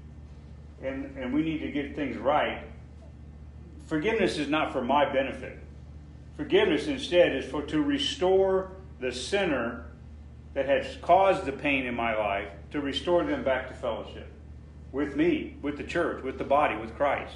[0.81, 2.63] and, and we need to get things right,
[3.85, 5.59] forgiveness is not for my benefit.
[6.37, 8.71] Forgiveness instead is for to restore
[9.01, 9.87] the sinner
[10.53, 14.31] that has caused the pain in my life, to restore them back to fellowship
[14.93, 17.35] with me, with the church, with the body, with Christ.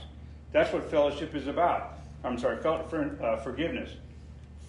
[0.54, 2.00] That's what fellowship is about.
[2.24, 3.92] I'm sorry, uh, forgiveness.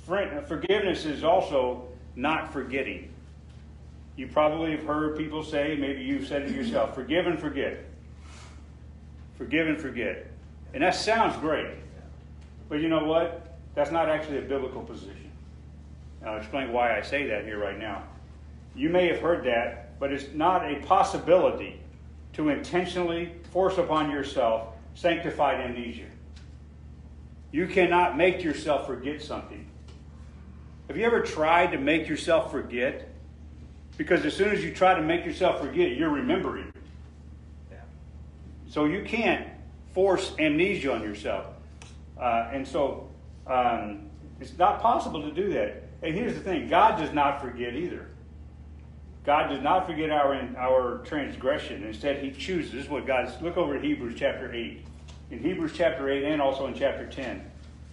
[0.05, 3.10] Forgiveness is also not forgetting.
[4.20, 7.78] You probably have heard people say, maybe you've said it yourself, forgive and forget.
[9.38, 10.26] Forgive and forget.
[10.74, 11.70] And that sounds great.
[12.68, 13.56] But you know what?
[13.74, 15.30] That's not actually a biblical position.
[16.22, 18.02] I'll explain why I say that here right now.
[18.74, 21.80] You may have heard that, but it's not a possibility
[22.35, 26.04] to intentionally force upon yourself sanctified amnesia.
[27.52, 29.66] You cannot make yourself forget something.
[30.88, 33.10] Have you ever tried to make yourself forget?
[34.01, 36.73] Because as soon as you try to make yourself forget, you're remembering.
[38.67, 39.47] So you can't
[39.93, 41.45] force amnesia on yourself.
[42.19, 43.11] Uh, and so
[43.47, 44.09] um,
[44.41, 45.83] it's not possible to do that.
[46.03, 48.07] And here's the thing God does not forget either.
[49.27, 51.85] God does not forget our, our transgression.
[51.85, 53.31] Instead, He chooses what God.
[53.43, 54.83] Look over at Hebrews chapter 8
[55.31, 57.45] in Hebrews chapter 8 and also in chapter 10.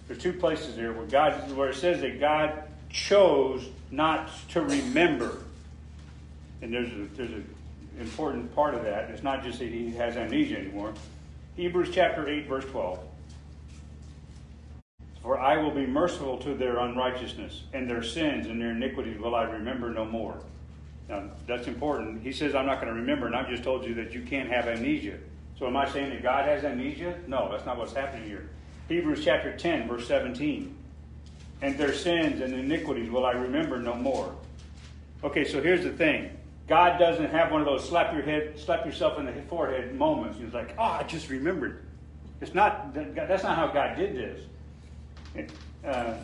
[0.06, 5.42] There's two places there where God where it says that God chose not to remember.
[6.62, 7.54] And there's a, there's an
[8.00, 9.10] important part of that.
[9.10, 10.92] It's not just that he has amnesia anymore.
[11.56, 12.98] Hebrews chapter 8 verse 12.
[15.22, 19.34] For I will be merciful to their unrighteousness, and their sins and their iniquities will
[19.34, 20.40] I remember no more.
[21.08, 22.22] Now, that's important.
[22.22, 24.48] He says, I'm not going to remember, and I've just told you that you can't
[24.48, 25.18] have amnesia.
[25.58, 27.18] So am I saying that God has amnesia?
[27.26, 28.48] No, that's not what's happening here.
[28.88, 30.74] Hebrews chapter 10, verse 17.
[31.62, 34.34] And their sins and iniquities will I remember no more.
[35.24, 36.30] Okay, so here's the thing.
[36.68, 40.38] God doesn't have one of those slap your head, slap yourself in the forehead moments.
[40.38, 41.82] He's like, oh, I just remembered.
[42.42, 44.14] It's not, that's not how God did
[45.34, 45.48] this.
[45.84, 46.14] Uh,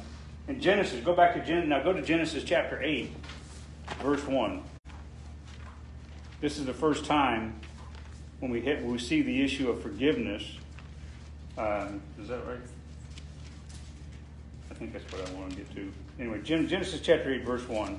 [0.47, 3.11] in Genesis, go back to Genesis, now go to Genesis chapter 8,
[4.01, 4.63] verse 1.
[6.43, 7.59] This is the first time
[8.41, 10.59] when we hit, when we see the issue of forgiveness.
[11.57, 12.59] Um, is that right?
[14.71, 15.93] I think that's what I want to get to.
[16.19, 17.99] Anyway, Genesis chapter 8, verse 1.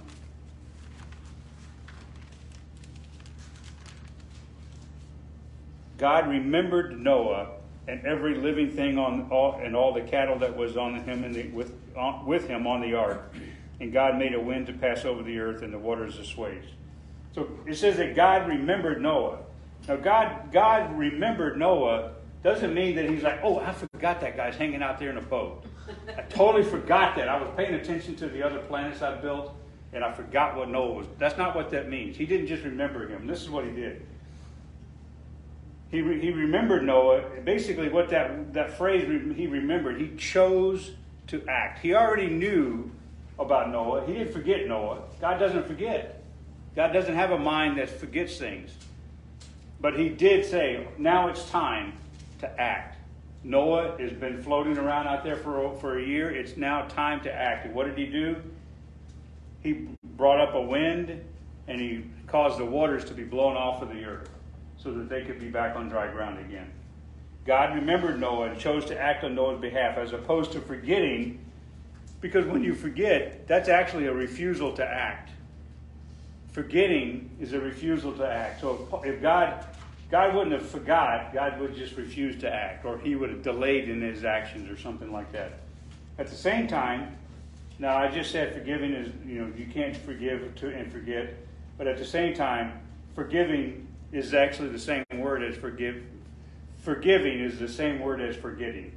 [5.98, 7.52] God remembered Noah
[7.88, 11.32] and every living thing on all, and all the cattle that was on him in
[11.32, 13.34] the, with, on, with him on the ark.
[13.80, 16.72] And God made a wind to pass over the earth and the waters assuaged.
[17.34, 19.40] So it says that God remembered Noah.
[19.88, 24.56] Now, God, God remembered Noah doesn't mean that he's like, oh, I forgot that guy's
[24.56, 25.66] hanging out there in a boat.
[26.18, 27.28] I totally forgot that.
[27.28, 29.54] I was paying attention to the other planets I built,
[29.94, 31.08] and I forgot what Noah was.
[31.18, 32.18] That's not what that means.
[32.18, 33.28] He didn't just remember him.
[33.28, 34.06] This is what he did.
[35.96, 37.22] He, re, he remembered Noah.
[37.46, 39.04] Basically, what that, that phrase
[39.38, 40.92] he remembered, he chose
[41.28, 41.80] to act.
[41.80, 42.92] He already knew
[43.40, 44.06] about Noah.
[44.06, 45.04] He didn't forget Noah.
[45.22, 46.22] God doesn't forget.
[46.76, 48.72] God doesn't have a mind that forgets things.
[49.80, 51.94] But he did say, now it's time
[52.40, 52.98] to act.
[53.46, 56.30] Noah has been floating around out there for, for a year.
[56.30, 57.68] It's now time to act.
[57.68, 58.36] And what did he do?
[59.64, 61.22] He brought up a wind
[61.70, 64.30] and he caused the waters to be blown off of the earth
[64.86, 66.72] so that they could be back on dry ground again.
[67.44, 71.44] God remembered Noah and chose to act on Noah's behalf as opposed to forgetting,
[72.22, 75.32] because when you forget, that's actually a refusal to act.
[76.52, 78.62] Forgetting is a refusal to act.
[78.62, 79.66] So if God
[80.12, 83.90] God wouldn't have forgot, God would just refuse to act, or he would have delayed
[83.90, 85.54] in his actions or something like that.
[86.20, 87.18] At the same time,
[87.80, 91.34] now I just said forgiving is, you know, you can't forgive to, and forget,
[91.76, 92.80] but at the same time,
[93.16, 93.85] forgiving
[94.16, 96.02] is actually the same word as forgive.
[96.82, 98.94] Forgiving is the same word as forgetting.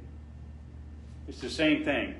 [1.27, 2.15] It's the same thing,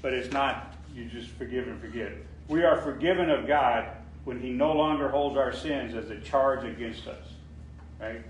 [0.00, 2.12] but it's not you just forgive and forget.
[2.48, 3.88] We are forgiven of God
[4.24, 7.24] when He no longer holds our sins as a charge against us.
[8.00, 8.24] Right?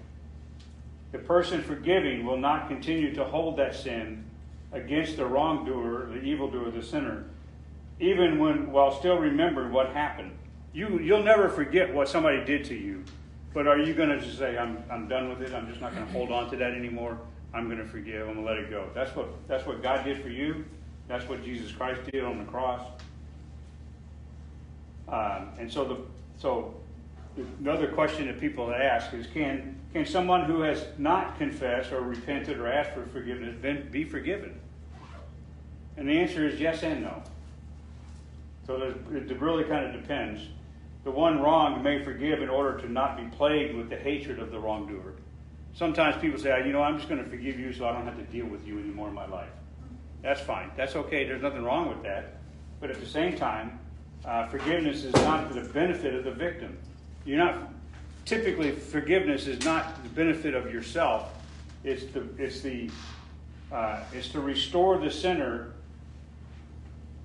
[1.13, 4.25] The person forgiving will not continue to hold that sin
[4.73, 7.25] against the wrongdoer, the evildoer, the sinner,
[8.01, 10.33] even when while still remembering what happened.
[10.73, 13.05] You you'll never forget what somebody did to you,
[13.53, 15.55] but are you going to just say, "I'm I'm done with it.
[15.55, 17.19] I'm just not going to hold on to that anymore.
[17.53, 18.29] I'm going to forgive.
[18.29, 20.65] I'm going to let it go." That's what that's what God did for you.
[21.09, 22.83] That's what Jesus Christ did on the cross.
[25.09, 25.97] Um, and so the
[26.39, 26.75] so
[27.61, 32.59] another question that people ask is can, can someone who has not confessed or repented
[32.59, 33.57] or asked for forgiveness
[33.91, 34.59] be forgiven?
[35.97, 37.23] And the answer is yes and no.
[38.67, 40.43] So it really kind of depends.
[41.05, 44.51] The one wrong may forgive in order to not be plagued with the hatred of
[44.51, 45.15] the wrongdoer.
[45.73, 48.17] Sometimes people say, you know, I'm just going to forgive you so I don't have
[48.17, 49.51] to deal with you anymore in my life.
[50.23, 50.71] That's fine.
[50.77, 51.25] That's okay.
[51.25, 52.41] There's nothing wrong with that.
[52.81, 53.79] But at the same time,
[54.25, 56.77] uh, forgiveness is not for the benefit of the victim.
[57.25, 57.73] You're not
[58.25, 61.33] typically forgiveness is not the benefit of yourself.
[61.85, 62.91] It's the it's the
[63.73, 65.73] uh, it's to restore the sinner.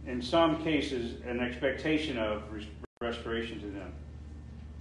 [0.08, 2.44] In some cases, an expectation of
[3.06, 3.94] restoration to them.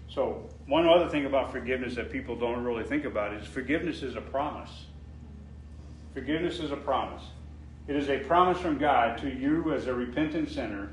[0.09, 4.17] So, one other thing about forgiveness that people don't really think about is forgiveness is
[4.17, 4.87] a promise.
[6.15, 7.23] Forgiveness is a promise.
[7.87, 10.91] It is a promise from God to you as a repentant sinner,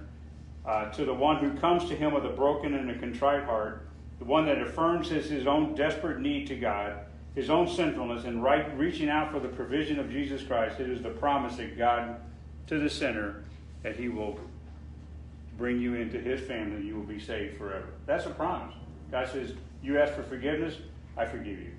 [0.65, 3.87] uh, to the one who comes to Him with a broken and a contrite heart,
[4.19, 6.99] the one that affirms his, his own desperate need to God,
[7.33, 10.79] his own sinfulness, and right, reaching out for the provision of Jesus Christ.
[10.79, 12.19] It is the promise that God
[12.67, 13.43] to the sinner
[13.83, 14.39] that He will
[15.61, 17.89] bring you into His family, you will be saved forever.
[18.07, 18.73] That's a promise.
[19.11, 19.53] God says,
[19.83, 20.77] You ask for forgiveness,
[21.15, 21.71] I forgive you.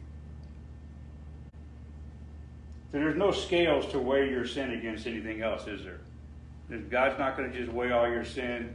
[2.92, 5.98] So there's no scales to weigh your sin against anything else, is there?
[6.90, 8.72] God's not going to just weigh all your sin.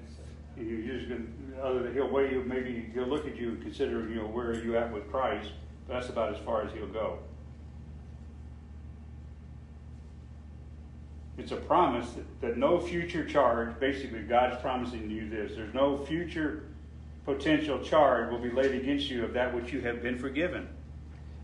[0.57, 3.61] You're just going to, other than He'll weigh you, maybe He'll look at you and
[3.61, 5.51] consider, you know, where are you at with Christ.
[5.87, 7.19] But that's about as far as He'll go.
[11.37, 15.55] It's a promise that, that no future charge, basically, God's promising you this.
[15.55, 16.63] There's no future
[17.25, 20.67] potential charge will be laid against you of that which you have been forgiven.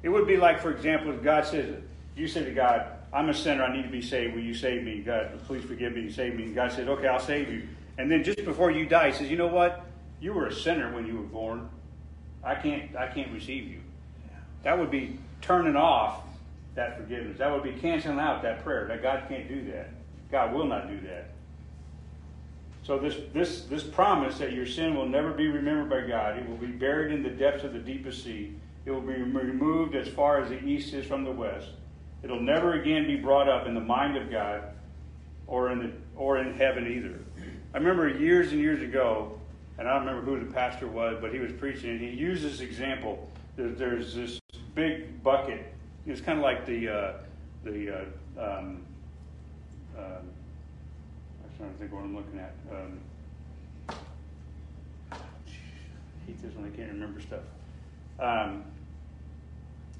[0.01, 1.75] It would be like, for example, if God says,
[2.15, 4.33] you say to God, I'm a sinner, I need to be saved.
[4.33, 5.01] Will you save me?
[5.01, 6.43] God, please forgive me, and save me.
[6.43, 7.67] And God says, okay, I'll save you.
[7.97, 9.85] And then just before you die, he says, you know what?
[10.19, 11.69] You were a sinner when you were born.
[12.43, 13.79] I can't, I can't receive you.
[14.63, 16.23] That would be turning off
[16.75, 17.37] that forgiveness.
[17.37, 18.87] That would be canceling out that prayer.
[18.87, 19.91] That God can't do that.
[20.31, 21.29] God will not do that.
[22.83, 26.47] So this this this promise that your sin will never be remembered by God, it
[26.47, 28.55] will be buried in the depths of the deepest sea.
[28.85, 31.69] It will be removed as far as the east is from the west.
[32.23, 34.63] It'll never again be brought up in the mind of God
[35.47, 37.19] or in the, or in heaven either.
[37.73, 39.39] I remember years and years ago,
[39.77, 42.43] and I don't remember who the pastor was, but he was preaching, and he used
[42.43, 43.29] this example.
[43.55, 44.39] There's this
[44.75, 45.73] big bucket.
[46.05, 47.13] It's kind of like the uh,
[47.63, 48.01] the uh,
[48.37, 48.81] um,
[49.97, 52.53] uh, I'm trying to think what I'm looking at.
[52.71, 52.99] Um,
[55.11, 55.15] I
[56.27, 56.71] hate this one.
[56.71, 57.43] I can't remember stuff.
[58.19, 58.63] Um,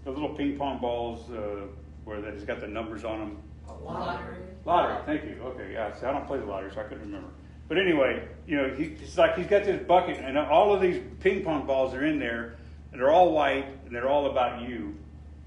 [0.04, 1.68] the little ping pong balls uh,
[2.04, 3.38] where it's got the numbers on them.
[3.82, 4.38] Lottery.
[4.66, 4.97] Lottery.
[5.06, 5.41] Thank you.
[5.43, 5.72] Okay.
[5.74, 5.93] Yeah.
[5.97, 7.30] See, I don't play the lottery, so I couldn't remember.
[7.70, 11.01] But anyway, you know, he, it's like he's got this bucket, and all of these
[11.22, 12.56] ping pong balls are in there,
[12.91, 14.95] and they're all white, and they're all about you.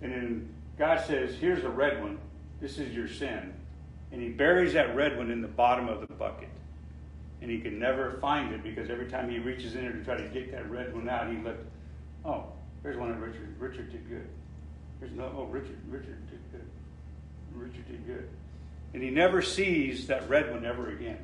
[0.02, 2.18] And then God says, Here's a red one.
[2.60, 3.52] This is your sin.
[4.12, 6.48] And he buries that red one in the bottom of the bucket.
[7.42, 10.16] And he can never find it because every time he reaches in there to try
[10.16, 11.64] to get that red one out, he looked,
[12.24, 12.46] oh,
[12.82, 13.54] there's one of Richard.
[13.58, 14.28] Richard did good.
[15.00, 16.66] There's no, oh, Richard, Richard did good.
[17.54, 18.28] Richard did good.
[18.94, 21.18] And he never sees that red one ever again.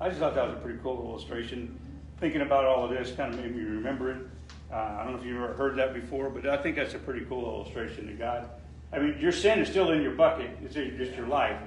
[0.00, 1.78] I just thought that was a pretty cool illustration.
[2.18, 4.26] Thinking about all of this kind of made me remember it.
[4.74, 6.98] Uh, I don't know if you've ever heard that before, but I think that's a
[6.98, 8.48] pretty cool illustration to God.
[8.92, 10.50] I mean, your sin is still in your bucket.
[10.64, 11.60] It's just your life,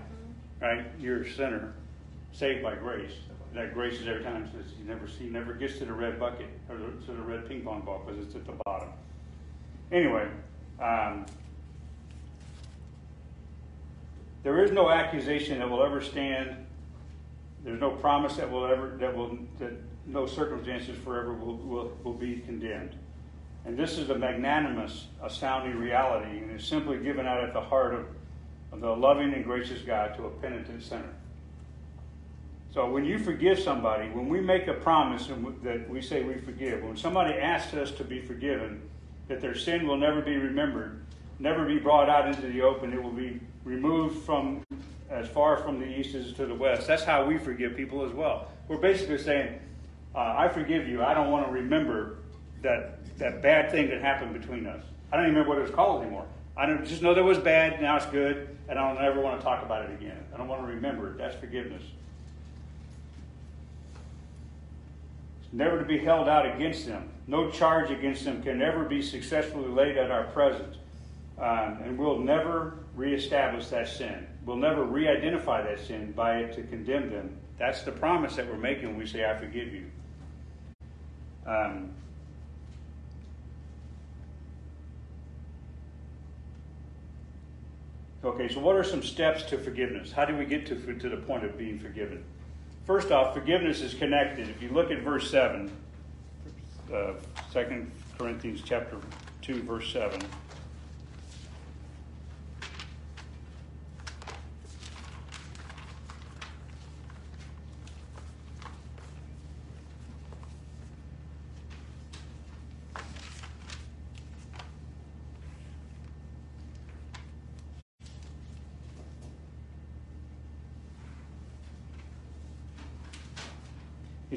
[0.61, 0.85] right?
[0.99, 1.73] You're a sinner,
[2.33, 3.13] saved by grace.
[3.53, 6.49] That grace is every time says you never see, never gets to the red bucket
[6.69, 8.89] or to the red ping pong ball because it's at the bottom.
[9.89, 10.27] Anyway,
[10.81, 11.25] um,
[14.43, 16.67] there is no accusation that will ever stand
[17.67, 19.73] there's no promise that will ever that will that
[20.07, 22.95] no circumstances forever will, will, will be condemned.
[23.65, 27.93] And this is a magnanimous, astounding reality, and is simply given out at the heart
[27.93, 28.05] of,
[28.71, 31.13] of the loving and gracious God to a penitent sinner.
[32.73, 35.29] So when you forgive somebody, when we make a promise
[35.63, 38.81] that we say we forgive, when somebody asks us to be forgiven,
[39.27, 41.01] that their sin will never be remembered,
[41.39, 44.63] never be brought out into the open, it will be removed from
[45.09, 46.87] as far from the east as to the west.
[46.87, 48.51] That's how we forgive people as well.
[48.67, 49.59] We're basically saying,
[50.17, 51.03] uh, I forgive you.
[51.03, 52.17] I don't want to remember
[52.63, 54.83] that, that bad thing that happened between us.
[55.11, 56.25] I don't even remember what it was called anymore.
[56.57, 59.43] I just know that was bad, now it's good, and I don't ever want to
[59.45, 60.17] talk about it again.
[60.33, 61.19] I don't want to remember it.
[61.19, 61.83] That's forgiveness.
[65.43, 67.09] It's never to be held out against them.
[67.27, 70.77] No charge against them can ever be successfully laid at our presence.
[71.37, 74.25] Um, and we'll never reestablish that sin.
[74.47, 77.37] We'll never re identify that sin by it to condemn them.
[77.59, 79.85] That's the promise that we're making when we say, I forgive you.
[81.47, 81.91] Um,
[88.27, 90.11] Okay, so what are some steps to forgiveness?
[90.11, 92.23] How do we get to, to the point of being forgiven?
[92.85, 94.49] First off, forgiveness is connected.
[94.49, 95.71] If you look at verse 7,
[96.93, 97.13] uh,
[97.53, 97.87] 2
[98.17, 98.97] Corinthians chapter
[99.43, 100.19] 2, verse 7.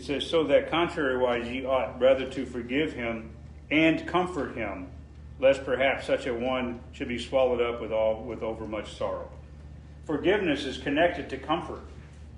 [0.00, 3.32] It says, So that contrariwise ye ought rather to forgive him
[3.70, 4.86] and comfort him,
[5.38, 9.28] lest perhaps such a one should be swallowed up with all with overmuch sorrow.
[10.06, 11.82] Forgiveness is connected to comfort.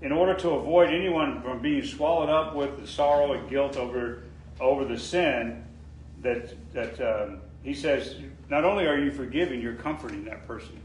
[0.01, 4.25] In order to avoid anyone from being swallowed up with the sorrow and guilt over
[4.59, 5.65] over the sin,
[6.23, 8.17] that that um, he says,
[8.51, 10.81] not only are you forgiving, you're comforting that person.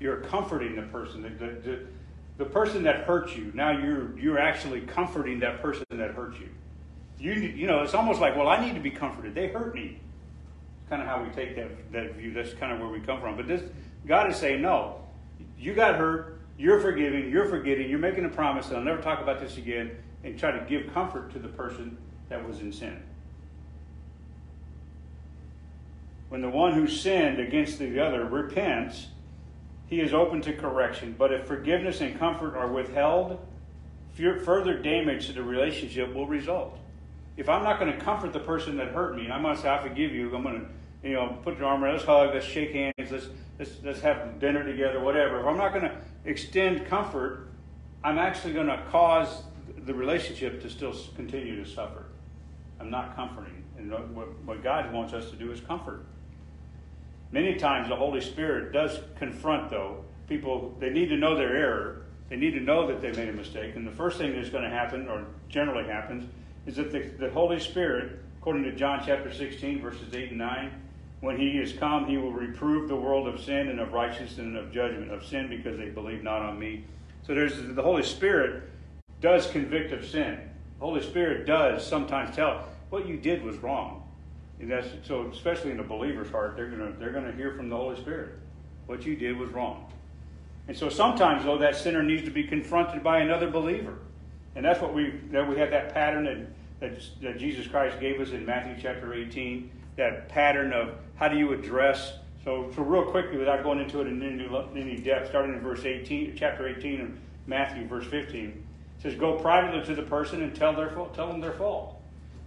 [0.00, 1.22] You're comforting the person.
[1.22, 1.86] The, the,
[2.38, 6.48] the, person that hurt you, now you're you're actually comforting that person that hurt you.
[7.18, 9.34] You you know, it's almost like, well, I need to be comforted.
[9.34, 9.98] They hurt me.
[10.80, 12.32] It's kind of how we take that that view.
[12.32, 13.36] That's kind of where we come from.
[13.36, 13.62] But this
[14.06, 15.04] God is saying, no,
[15.58, 16.40] you got hurt.
[16.56, 17.30] You're forgiving.
[17.30, 17.90] You're forgetting.
[17.90, 19.90] You're making a promise that I'll never talk about this again,
[20.24, 23.00] and try to give comfort to the person that was in sin.
[26.28, 29.06] When the one who sinned against the other repents,
[29.88, 31.14] he is open to correction.
[31.18, 33.38] But if forgiveness and comfort are withheld,
[34.40, 36.78] further damage to the relationship will result.
[37.36, 39.80] If I'm not going to comfort the person that hurt me, going to say, I
[39.80, 42.72] forgive you, I'm going to, you know, put your arm around, let's hug, let's shake
[42.72, 43.28] hands, let's,
[43.58, 45.40] let's, let's have dinner together, whatever.
[45.40, 47.48] If I'm not going to extend comfort,
[48.02, 49.42] I'm actually going to cause
[49.86, 52.06] the relationship to still continue to suffer.
[52.80, 53.64] I'm not comforting.
[53.78, 56.04] And what, what God wants us to do is comfort.
[57.30, 62.02] Many times the Holy Spirit does confront, though, people, they need to know their error.
[62.30, 63.76] They need to know that they made a mistake.
[63.76, 66.28] And the first thing that's going to happen, or generally happens,
[66.66, 70.72] is that the, the Holy Spirit, according to John chapter 16, verses 8 and 9,
[71.20, 74.56] when he is come, he will reprove the world of sin and of righteousness and
[74.56, 76.84] of judgment, of sin because they believe not on me.
[77.26, 78.62] So there's the Holy Spirit
[79.20, 80.38] does convict of sin.
[80.78, 84.07] The Holy Spirit does sometimes tell what you did was wrong.
[84.60, 87.76] And that's so especially in a believer's heart, they're gonna they're gonna hear from the
[87.76, 88.30] Holy Spirit.
[88.86, 89.90] What you did was wrong.
[90.66, 93.98] And so sometimes though that sinner needs to be confronted by another believer.
[94.54, 96.46] And that's what we that we have that pattern that,
[96.80, 101.36] that, that Jesus Christ gave us in Matthew chapter 18, that pattern of how do
[101.36, 102.14] you address
[102.48, 105.84] so, so real quickly, without going into it in any, any depth, starting in verse
[105.84, 107.10] 18, chapter 18 of
[107.46, 111.42] Matthew, verse 15, it says, "Go privately to the person and tell their tell them
[111.42, 111.97] their fault."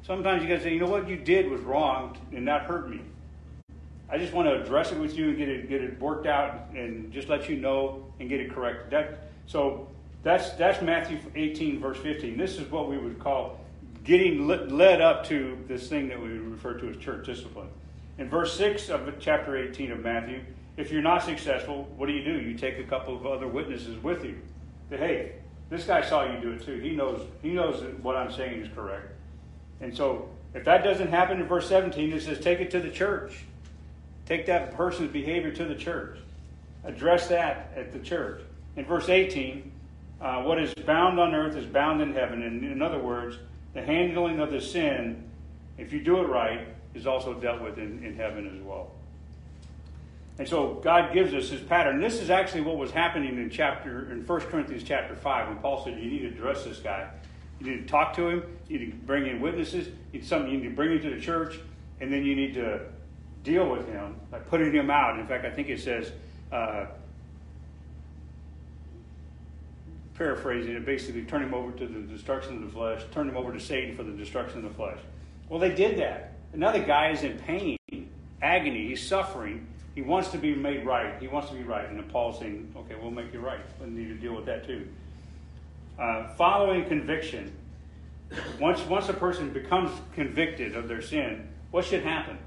[0.03, 2.89] Sometimes you got to say, you know what you did was wrong and that hurt
[2.89, 3.01] me.
[4.09, 6.69] I just want to address it with you and get it get it worked out
[6.75, 8.91] and just let you know and get it corrected.
[8.91, 9.87] That so
[10.21, 12.37] that's that's Matthew 18 verse 15.
[12.37, 13.61] This is what we would call
[14.03, 17.69] getting led up to this thing that we refer to as church discipline.
[18.17, 20.41] In verse 6 of chapter 18 of Matthew,
[20.75, 22.39] if you're not successful, what do you do?
[22.39, 24.37] You take a couple of other witnesses with you.
[24.89, 25.31] Say, hey,
[25.69, 26.79] this guy saw you do it too.
[26.79, 29.13] He knows he knows that what I'm saying is correct.
[29.82, 32.89] And so, if that doesn't happen in verse 17, it says, take it to the
[32.89, 33.43] church.
[34.25, 36.17] Take that person's behavior to the church.
[36.84, 38.41] Address that at the church.
[38.75, 39.71] In verse 18,
[40.21, 42.43] uh, what is bound on earth is bound in heaven.
[42.43, 43.38] And in other words,
[43.73, 45.23] the handling of the sin,
[45.77, 48.91] if you do it right, is also dealt with in, in heaven as well.
[50.38, 52.01] And so God gives us his pattern.
[52.01, 55.84] This is actually what was happening in chapter in 1 Corinthians chapter 5 when Paul
[55.84, 57.09] said you need to address this guy.
[57.62, 58.43] You need to talk to him.
[58.68, 59.88] You need to bring in witnesses.
[60.14, 61.59] It's something you need to bring him to the church,
[61.99, 62.82] and then you need to
[63.43, 65.20] deal with him by putting him out.
[65.20, 66.12] In fact, I think it says,
[66.51, 66.88] uh,
[70.16, 73.53] paraphrasing it, basically turn him over to the destruction of the flesh, turn him over
[73.53, 74.99] to Satan for the destruction of the flesh.
[75.47, 76.34] Well, they did that.
[76.53, 77.78] Another guy is in pain,
[78.41, 78.88] agony.
[78.88, 79.68] He's suffering.
[79.93, 81.20] He wants to be made right.
[81.20, 81.88] He wants to be right.
[81.88, 83.59] And then Paul's saying, okay, we'll make you right.
[83.80, 84.88] We need to deal with that too.
[86.01, 87.55] Uh, following conviction,
[88.59, 92.39] once, once a person becomes convicted of their sin, what should happen?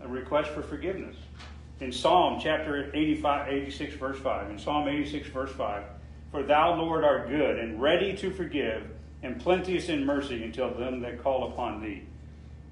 [0.00, 1.16] A request for forgiveness.
[1.80, 5.82] In Psalm chapter 85, 86, verse 5, in Psalm 86, verse 5,
[6.30, 8.84] For thou, Lord, art good and ready to forgive,
[9.24, 12.04] and plenteous in mercy until them that call upon thee.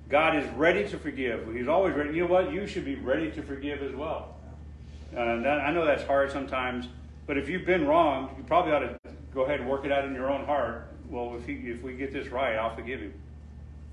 [0.09, 1.53] God is ready to forgive.
[1.53, 2.15] He's always ready.
[2.15, 2.53] You know what?
[2.53, 4.37] You should be ready to forgive as well.
[5.11, 6.87] Uh, that, I know that's hard sometimes,
[7.27, 10.05] but if you've been wrong, you probably ought to go ahead and work it out
[10.05, 10.89] in your own heart.
[11.09, 13.13] Well, if, he, if we get this right, I'll forgive you.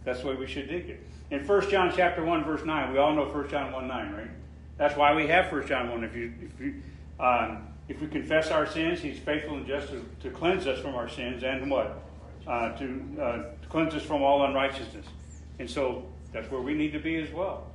[0.05, 1.03] That's the way we should dig it.
[1.29, 4.27] In 1 John chapter 1, verse 9, we all know 1 John 1 9, right?
[4.77, 6.03] That's why we have 1 John 1.
[6.03, 6.81] If you, if you
[7.19, 10.95] Um, if we confess our sins, He's faithful and just to, to cleanse us from
[10.95, 12.01] our sins and what?
[12.47, 15.05] Uh, to, uh, to cleanse us from all unrighteousness.
[15.59, 17.67] And so that's where we need to be as well.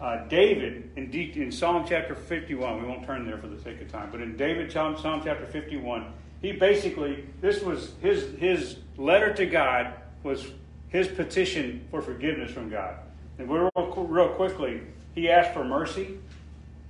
[0.00, 3.90] Uh, David, in, in Psalm chapter 51, we won't turn there for the sake of
[3.90, 6.12] time, but in David, Psalm, Psalm chapter 51,
[6.42, 10.46] he basically, this was his, his letter to God, was
[10.88, 12.96] his petition for forgiveness from God.
[13.38, 14.82] And real, real quickly,
[15.14, 16.18] he asked for mercy.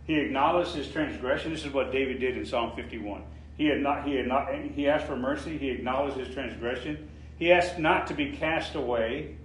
[0.06, 1.52] He acknowledged his transgression.
[1.52, 3.22] This is what David did in Psalm 51.
[3.56, 5.58] He had not, he had not, he asked for mercy.
[5.58, 7.08] He acknowledged his transgression.
[7.38, 9.36] He asked not to be cast away,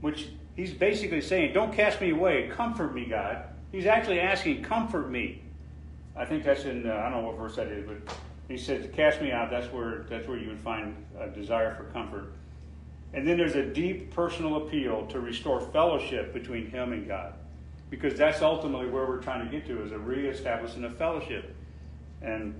[0.00, 2.48] which he's basically saying, Don't cast me away.
[2.48, 3.44] Comfort me, God.
[3.72, 5.42] He's actually asking, Comfort me.
[6.16, 8.14] I think that's in, uh, I don't know what verse that is, but
[8.48, 9.50] he says, Cast me out.
[9.50, 12.32] That's where, that's where you would find a desire for comfort.
[13.12, 17.34] And then there's a deep personal appeal to restore fellowship between him and God.
[17.90, 21.54] Because that's ultimately where we're trying to get to, is a reestablishing of fellowship.
[22.20, 22.54] And,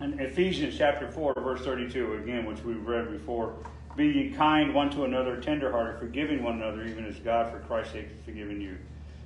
[0.00, 3.54] and Ephesians chapter 4, verse 32, again, which we've read before,
[3.96, 7.94] be ye kind one to another, tenderhearted, forgiving one another, even as God for Christ's
[7.94, 8.76] sake has forgiven you.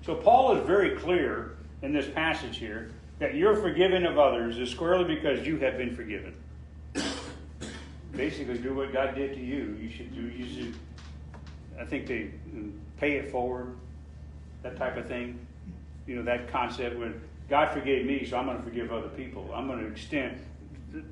[0.04, 4.70] So Paul is very clear in this passage here that you're forgiving of others is
[4.70, 6.34] squarely because you have been forgiven.
[8.12, 9.76] Basically, do what God did to you.
[9.80, 10.22] You should do.
[10.22, 10.74] You should.
[11.80, 12.62] I think they uh,
[12.98, 13.76] pay it forward.
[14.62, 15.38] That type of thing.
[16.06, 19.50] You know that concept when God forgave me, so I'm going to forgive other people.
[19.54, 20.40] I'm going to extend.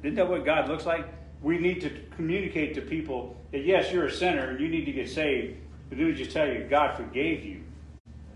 [0.03, 1.07] Isn't that what God looks like?
[1.43, 4.93] we need to communicate to people that yes, you're a sinner and you need to
[4.93, 5.57] get saved.
[5.89, 7.63] But let me just tell you, God forgave you.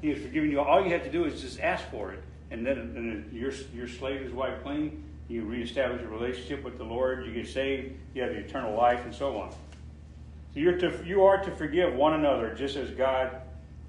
[0.00, 0.60] He has forgiven you.
[0.60, 4.22] All you have to do is just ask for it, and then, your your slate
[4.22, 5.04] is wiped clean.
[5.28, 7.24] You reestablish a relationship with the Lord.
[7.24, 7.94] You get saved.
[8.14, 9.50] You have eternal life, and so on.
[9.50, 13.40] So you're to you are to forgive one another, just as God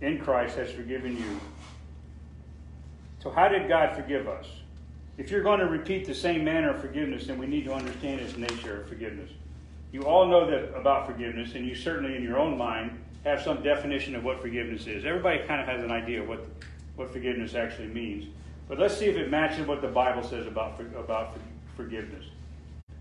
[0.01, 1.39] in Christ has forgiven you.
[3.23, 4.47] So how did God forgive us?
[5.17, 8.21] If you're going to repeat the same manner of forgiveness, then we need to understand
[8.21, 9.29] its nature of forgiveness.
[9.91, 13.61] You all know that about forgiveness, and you certainly, in your own mind, have some
[13.61, 15.05] definition of what forgiveness is.
[15.05, 16.45] Everybody kind of has an idea of what,
[16.95, 18.27] what forgiveness actually means.
[18.71, 21.37] But let's see if it matches what the Bible says about, about
[21.75, 22.23] forgiveness.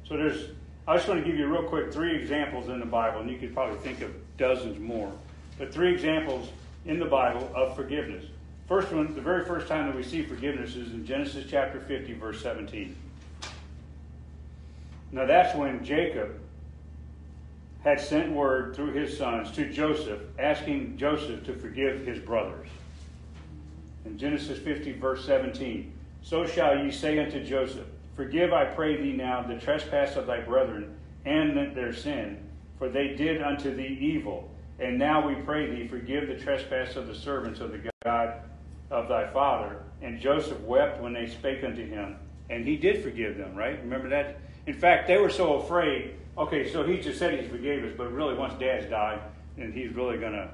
[0.05, 0.49] So there's,
[0.89, 3.39] I just want to give you real quick three examples in the Bible, and you
[3.39, 5.12] could probably think of dozens more.
[5.59, 6.49] But three examples
[6.87, 8.25] in the Bible of forgiveness.
[8.66, 12.14] First one, the very first time that we see forgiveness is in Genesis chapter 50,
[12.14, 12.97] verse 17.
[15.12, 16.41] Now that's when Jacob
[17.85, 22.66] had sent word through his sons to Joseph, asking Joseph to forgive his brothers.
[24.11, 27.86] In Genesis 50, verse 17, So shall ye say unto Joseph,
[28.16, 32.38] Forgive, I pray thee now, the trespass of thy brethren and their sin,
[32.76, 34.50] for they did unto thee evil.
[34.80, 38.34] And now we pray thee, forgive the trespass of the servants of the God
[38.90, 39.76] of thy father.
[40.02, 42.16] And Joseph wept when they spake unto him.
[42.50, 43.80] And he did forgive them, right?
[43.80, 44.40] Remember that?
[44.66, 46.16] In fact, they were so afraid.
[46.36, 49.20] Okay, so he just said he forgave us, but really once dad's died,
[49.56, 50.50] and he's really gonna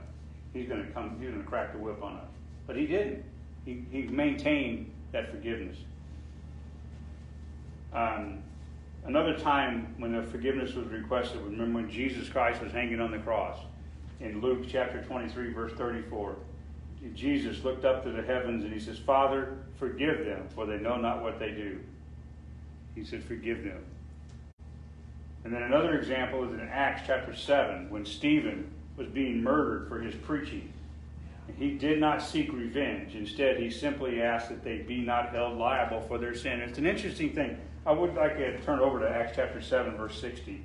[0.52, 2.28] he's gonna come he's gonna crack the whip on us.
[2.66, 3.24] But he didn't.
[3.66, 5.76] He he maintained that forgiveness.
[7.92, 8.38] Um,
[9.04, 13.18] another time when the forgiveness was requested, remember when Jesus Christ was hanging on the
[13.18, 13.58] cross
[14.20, 16.36] in Luke chapter 23, verse 34.
[17.14, 20.96] Jesus looked up to the heavens and he says, Father, forgive them, for they know
[20.96, 21.80] not what they do.
[22.94, 23.84] He said, Forgive them.
[25.44, 30.00] And then another example is in Acts chapter 7, when Stephen was being murdered for
[30.00, 30.72] his preaching.
[31.58, 33.14] He did not seek revenge.
[33.14, 36.60] Instead, he simply asked that they be not held liable for their sin.
[36.60, 37.56] It's an interesting thing.
[37.86, 40.60] I would like to turn over to Acts chapter 7, verse 60.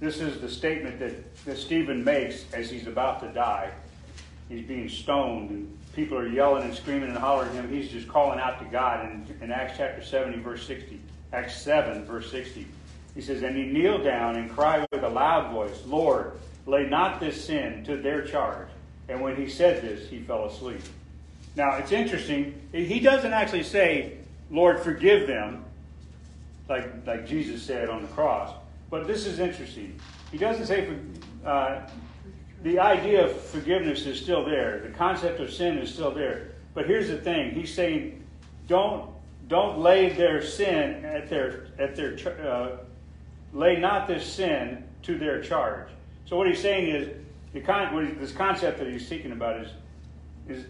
[0.00, 3.70] This is the statement that, that Stephen makes as he's about to die.
[4.48, 7.70] He's being stoned, and people are yelling and screaming and hollering at him.
[7.70, 10.98] He's just calling out to God in, in Acts chapter 70, verse 60.
[11.32, 12.66] Acts 7, verse 60.
[13.14, 16.32] He says, And he kneeled down and cried with a loud voice, Lord,
[16.66, 18.68] lay not this sin to their charge.
[19.08, 20.80] And when he said this, he fell asleep.
[21.56, 22.60] Now, it's interesting.
[22.72, 24.18] He doesn't actually say,
[24.50, 25.64] Lord, forgive them,
[26.68, 28.54] like, like Jesus said on the cross.
[28.90, 29.98] But this is interesting.
[30.30, 30.88] He doesn't say
[31.44, 31.80] uh,
[32.62, 34.80] the idea of forgiveness is still there.
[34.80, 36.48] The concept of sin is still there.
[36.74, 37.50] But here's the thing.
[37.52, 38.22] He's saying,
[38.68, 39.10] don't
[39.48, 42.16] don't lay their sin at their at their
[42.48, 42.76] uh,
[43.52, 45.88] lay not this sin to their charge.
[46.26, 47.08] So what he's saying is
[47.52, 49.68] the con- this concept that he's speaking about is
[50.48, 50.64] is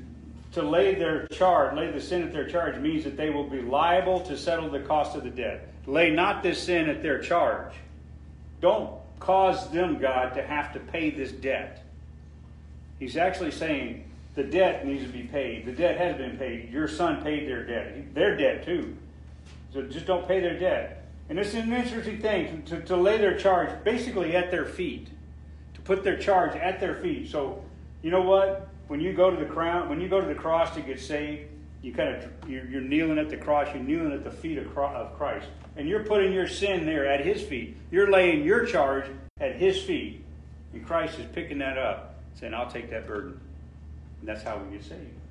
[0.52, 3.62] to lay their charge, lay the sin at their charge means that they will be
[3.62, 5.68] liable to settle the cost of the debt.
[5.86, 7.72] Lay not this sin at their charge.
[8.60, 11.84] Don't cause them, God, to have to pay this debt.
[12.98, 14.04] He's actually saying,
[14.34, 15.66] the debt needs to be paid.
[15.66, 16.70] The debt has been paid.
[16.70, 18.14] Your son paid their debt.
[18.14, 18.96] Their debt too.
[19.72, 21.01] So just don't pay their debt.
[21.32, 25.08] And it's an interesting thing to, to lay their charge basically at their feet,
[25.72, 27.30] to put their charge at their feet.
[27.30, 27.64] So,
[28.02, 28.68] you know what?
[28.88, 31.48] When you go to the crown, when you go to the cross to get saved,
[31.80, 33.66] you kind of you're, you're kneeling at the cross.
[33.72, 37.40] You're kneeling at the feet of Christ, and you're putting your sin there at His
[37.40, 37.78] feet.
[37.90, 39.06] You're laying your charge
[39.40, 40.22] at His feet,
[40.74, 43.40] and Christ is picking that up, saying, "I'll take that burden."
[44.20, 45.21] And that's how we get saved.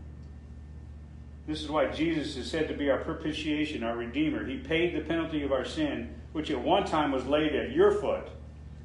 [1.47, 4.45] This is why Jesus is said to be our propitiation, our Redeemer.
[4.45, 7.91] He paid the penalty of our sin, which at one time was laid at your
[7.91, 8.27] foot.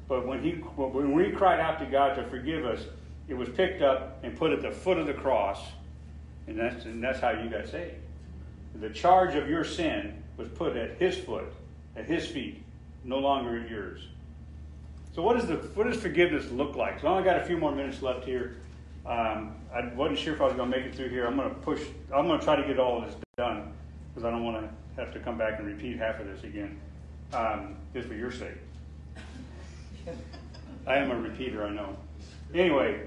[0.07, 2.81] But when, he, when we cried out to God to forgive us,
[3.27, 5.59] it was picked up and put at the foot of the cross.
[6.47, 7.95] And that's, and that's how you got saved.
[8.79, 11.51] The charge of your sin was put at his foot,
[11.95, 12.63] at his feet,
[13.03, 14.07] no longer at yours.
[15.13, 17.01] So, what, is the, what does forgiveness look like?
[17.01, 18.57] So, I only got a few more minutes left here.
[19.05, 21.25] Um, I wasn't sure if I was going to make it through here.
[21.25, 21.81] I'm going to push.
[22.13, 23.73] I'm going to try to get all of this done
[24.13, 26.79] because I don't want to have to come back and repeat half of this again,
[27.33, 28.57] um, just for your sake.
[30.87, 31.97] I am a repeater, I know.
[32.53, 33.01] Anyway,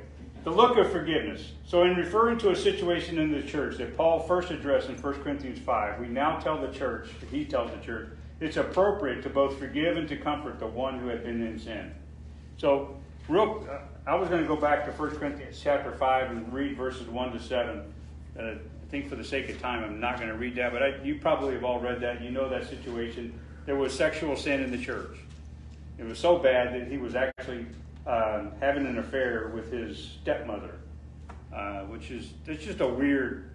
[0.44, 1.52] the look of forgiveness.
[1.66, 5.22] So, in referring to a situation in the church that Paul first addressed in 1
[5.22, 8.08] Corinthians 5, we now tell the church, he tells the church,
[8.40, 11.92] it's appropriate to both forgive and to comfort the one who had been in sin.
[12.58, 12.99] So,
[13.30, 13.66] real,
[14.06, 17.32] I was going to go back to 1 Corinthians chapter 5 and read verses 1
[17.32, 17.82] to 7.
[18.38, 18.56] Uh, I
[18.90, 21.20] think for the sake of time, I'm not going to read that, but I, you
[21.20, 22.20] probably have all read that.
[22.20, 23.38] You know that situation.
[23.66, 25.16] There was sexual sin in the church.
[25.98, 27.66] It was so bad that he was actually
[28.06, 30.74] uh, having an affair with his stepmother,
[31.54, 33.50] uh, which is it's just a weird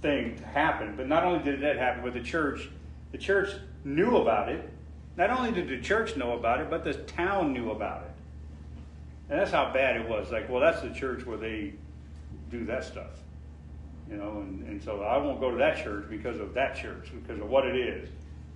[0.00, 0.94] thing to happen.
[0.96, 2.68] But not only did that happen, but the church,
[3.10, 3.48] the church
[3.84, 4.68] knew about it.
[5.16, 8.11] Not only did the church know about it, but the town knew about it.
[9.32, 10.30] And that's how bad it was.
[10.30, 11.72] Like, well, that's the church where they
[12.50, 13.12] do that stuff.
[14.10, 17.10] You know, and, and so I won't go to that church because of that church,
[17.14, 18.10] because of what it is.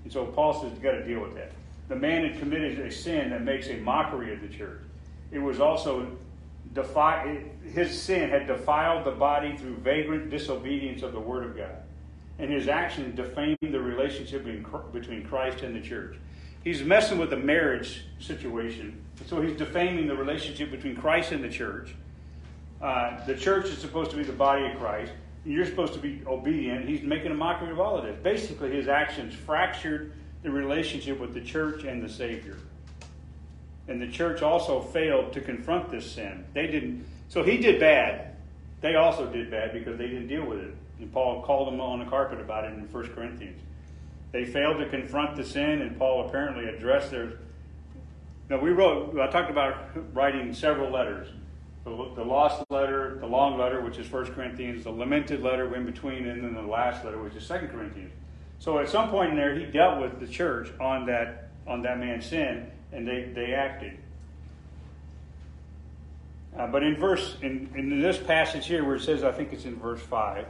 [0.05, 1.53] And so Paul says, you've got to deal with that.
[1.89, 4.83] The man had committed a sin that makes a mockery of the church.
[5.33, 6.15] It was also
[6.75, 7.41] defi-
[7.73, 11.77] his sin had defiled the body through vagrant disobedience of the word of God.
[12.39, 14.45] And his action defamed the relationship
[14.93, 16.19] between Christ and the church
[16.67, 19.01] he's messing with the marriage situation.
[19.25, 21.95] So he's defaming the relationship between Christ and the church.
[22.81, 25.13] Uh, the church is supposed to be the body of Christ.
[25.45, 26.89] You're supposed to be obedient.
[26.89, 28.17] He's making a mockery of all of this.
[28.23, 30.13] Basically, his actions fractured
[30.43, 32.57] the relationship with the church and the Savior.
[33.89, 36.45] And the church also failed to confront this sin.
[36.53, 37.07] They didn't.
[37.29, 38.37] So he did bad.
[38.81, 40.75] They also did bad because they didn't deal with it.
[40.99, 43.61] And Paul called them on the carpet about it in 1 Corinthians.
[44.33, 47.39] They failed to confront the sin, and Paul apparently addressed their.
[48.49, 49.77] Now, we wrote, I talked about
[50.15, 51.29] writing several letters
[51.87, 56.27] the, lost letter, the long letter, which is 1 Corinthians, the lamented letter in between,
[56.27, 58.13] and then the last letter, which is 2 Corinthians.
[58.59, 62.01] So at some point in there, he dealt with the church on that, on that
[62.01, 63.99] man's sin, and they, they acted.
[66.59, 69.65] Uh, but in verse, in, in this passage here where it says, I think it's
[69.65, 70.45] in verse 5,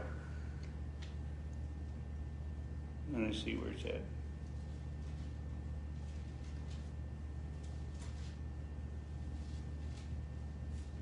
[3.13, 4.01] Let me see where it's at.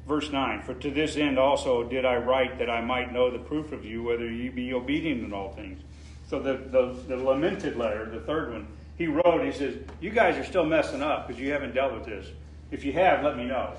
[0.07, 3.39] Verse 9 For to this end also did I write that I might know the
[3.39, 5.83] proof of you, whether you be obedient in all things.
[6.29, 10.37] So the, the, the lamented letter, the third one, he wrote, he says, You guys
[10.37, 12.27] are still messing up because you haven't dealt with this.
[12.71, 13.75] If you have, let me know.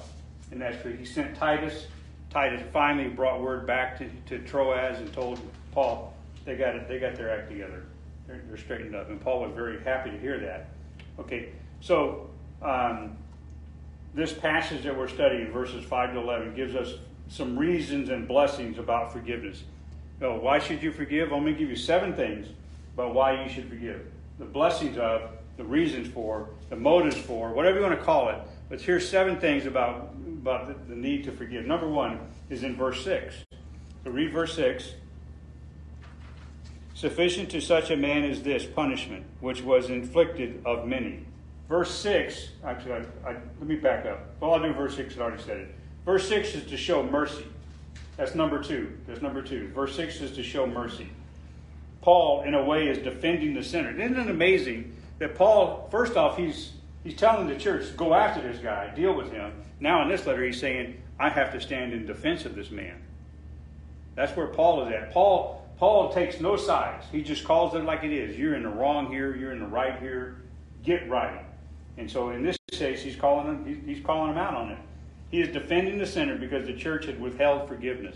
[0.51, 0.95] And that's true.
[0.95, 1.87] He sent Titus.
[2.29, 5.39] Titus finally brought word back to, to Troas and told
[5.71, 6.13] Paul
[6.43, 7.83] they got it, they got their act together.
[8.27, 9.09] They're, they're straightened up.
[9.09, 10.69] And Paul was very happy to hear that.
[11.19, 11.49] Okay,
[11.81, 12.29] so
[12.61, 13.17] um,
[14.15, 16.93] this passage that we're studying, verses 5 to 11, gives us
[17.27, 19.63] some reasons and blessings about forgiveness.
[20.19, 21.33] Why should you forgive?
[21.33, 22.47] I'm going to give you seven things
[22.93, 24.05] about why you should forgive.
[24.39, 28.37] The blessings of, the reasons for, the motives for, whatever you want to call it.
[28.69, 31.65] But here's seven things about, about the, the need to forgive.
[31.65, 33.35] Number one is in verse 6.
[34.03, 34.93] So read verse 6.
[36.93, 41.25] Sufficient to such a man is this punishment, which was inflicted of many.
[41.67, 44.19] Verse 6, actually, I, I, let me back up.
[44.39, 45.75] Well, I'll do verse 6, I already said it.
[46.05, 47.45] Verse 6 is to show mercy.
[48.17, 48.95] That's number two.
[49.07, 49.69] That's number two.
[49.69, 51.09] Verse 6 is to show mercy.
[52.01, 53.89] Paul, in a way, is defending the sinner.
[53.89, 56.71] Isn't it amazing that Paul, first off, he's,
[57.03, 59.51] he's telling the church, go after this guy, deal with him.
[59.79, 63.01] Now, in this letter, he's saying, I have to stand in defense of this man.
[64.13, 65.11] That's where Paul is at.
[65.11, 67.05] Paul Paul takes no sides.
[67.11, 68.37] He just calls it like it is.
[68.37, 69.35] You're in the wrong here.
[69.35, 70.37] You're in the right here.
[70.83, 71.44] Get right.
[71.97, 73.83] And so in this case, he's calling him.
[73.85, 74.79] He's calling him out on it.
[75.31, 78.15] He is defending the sinner because the church had withheld forgiveness.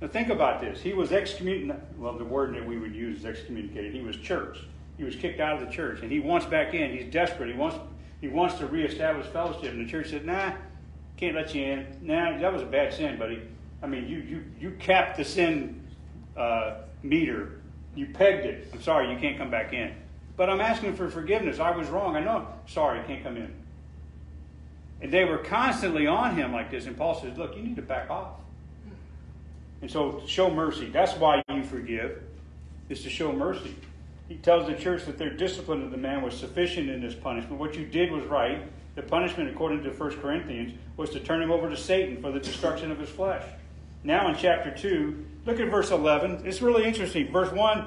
[0.00, 0.80] Now think about this.
[0.80, 1.82] He was excommunicated.
[1.98, 3.94] Well, the word that we would use is excommunicated.
[3.94, 4.58] He was church.
[4.98, 6.96] He was kicked out of the church, and he wants back in.
[6.96, 7.50] He's desperate.
[7.50, 7.76] He wants
[8.20, 10.52] he wants to reestablish fellowship, and the church said, "Nah,
[11.16, 11.86] can't let you in.
[12.02, 13.42] Nah, that was a bad sin, buddy.
[13.82, 15.82] I mean, you you you capped the sin
[16.36, 17.60] uh, meter.
[17.94, 18.68] You pegged it.
[18.72, 19.94] I'm sorry, you can't come back in.
[20.36, 21.58] But I'm asking for forgiveness.
[21.58, 22.16] I was wrong.
[22.16, 22.46] I know.
[22.66, 23.52] Sorry, I can't come in."
[25.00, 26.86] And they were constantly on him like this.
[26.86, 28.40] And Paul says, Look, you need to back off.
[29.82, 30.86] And so show mercy.
[30.86, 32.22] That's why you forgive,
[32.88, 33.76] is to show mercy.
[34.28, 37.60] He tells the church that their discipline of the man was sufficient in this punishment.
[37.60, 38.62] What you did was right.
[38.96, 42.40] The punishment, according to 1 Corinthians, was to turn him over to Satan for the
[42.40, 43.44] destruction of his flesh.
[44.02, 46.46] Now in chapter 2, look at verse 11.
[46.46, 47.30] It's really interesting.
[47.30, 47.86] Verse 1,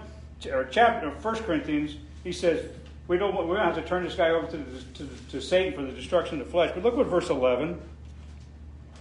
[0.51, 1.97] or chapter 1 Corinthians,
[2.29, 2.63] he says,
[3.07, 5.73] we don't, we don't have to turn this guy over to, the, to, to Satan
[5.73, 6.69] for the destruction of the flesh.
[6.75, 7.81] But look what verse 11,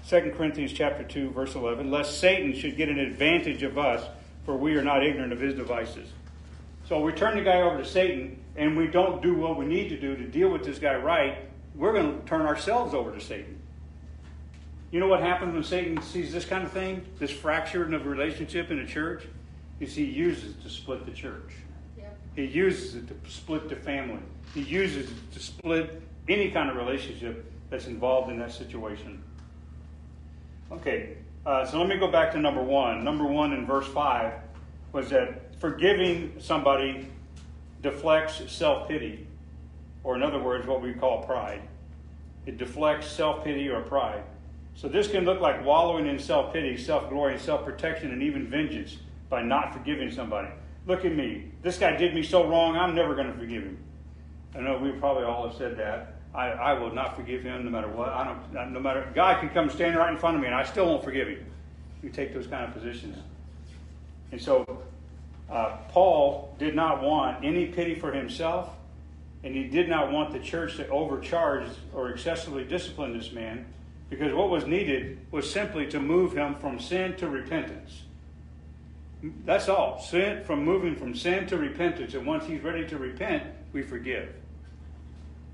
[0.09, 4.03] 2 Corinthians chapter 2, verse 11, lest Satan should get an advantage of us,
[4.47, 6.09] for we are not ignorant of his devices.
[6.89, 9.91] So we turn the guy over to Satan, and we don't do what we need
[9.91, 11.37] to do to deal with this guy right,
[11.75, 13.61] we're going to turn ourselves over to Satan.
[14.91, 18.09] You know what happens when Satan sees this kind of thing, this fracturing of a
[18.09, 19.25] relationship in a church?
[19.81, 21.53] Is he uses to split the church.
[22.39, 24.21] He uses it to split the family.
[24.55, 29.21] He uses it to split any kind of relationship that's involved in that situation.
[30.71, 33.03] Okay, uh, so let me go back to number one.
[33.03, 34.35] Number one in verse 5
[34.93, 37.09] was that forgiving somebody
[37.83, 39.27] deflects self pity,
[40.05, 41.63] or in other words, what we call pride.
[42.47, 44.23] It deflects self pity or pride.
[44.77, 48.47] So this can look like wallowing in self pity, self glory, self protection, and even
[48.47, 48.97] vengeance
[49.29, 50.51] by not forgiving somebody.
[50.89, 51.45] Look at me.
[51.63, 53.79] This guy did me so wrong, I'm never going to forgive him.
[54.55, 56.15] I know we probably all have said that.
[56.35, 58.09] I, I will not forgive him no matter what.
[58.09, 58.73] I don't.
[58.73, 61.05] No matter God can come stand right in front of me, and I still won't
[61.05, 61.45] forgive him.
[62.03, 63.19] You take those kind of positions.
[64.33, 64.83] And so,
[65.51, 68.71] uh, Paul did not want any pity for himself,
[69.45, 73.67] and he did not want the church to overcharge or excessively discipline this man,
[74.09, 78.05] because what was needed was simply to move him from sin to repentance.
[79.23, 80.01] That's all.
[80.01, 84.33] Sin from moving from sin to repentance, and once he's ready to repent, we forgive.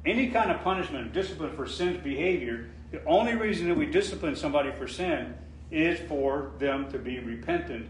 [0.04, 4.70] Any kind of punishment, discipline for sin's behavior, the only reason that we discipline somebody
[4.72, 5.34] for sin
[5.70, 7.86] is for them to be repentant,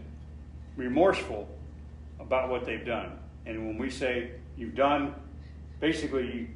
[0.77, 1.47] remorseful
[2.19, 3.19] about what they've done.
[3.45, 5.13] And when we say you've done,
[5.81, 6.49] basically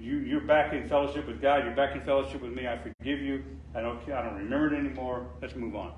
[0.00, 2.76] you, you are back in fellowship with God, you're back in fellowship with me, I
[2.76, 5.26] forgive you, I don't I don't remember it anymore.
[5.40, 5.94] Let's move on.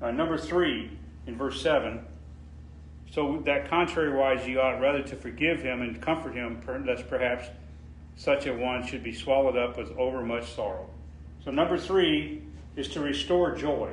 [0.00, 0.90] Uh, number three,
[1.26, 2.04] in verse 7,
[3.10, 7.48] so that contrariwise ye ought rather to forgive him and comfort him, lest perhaps
[8.16, 10.88] such a one should be swallowed up with overmuch sorrow.
[11.44, 12.42] So number three
[12.74, 13.92] is to restore joy.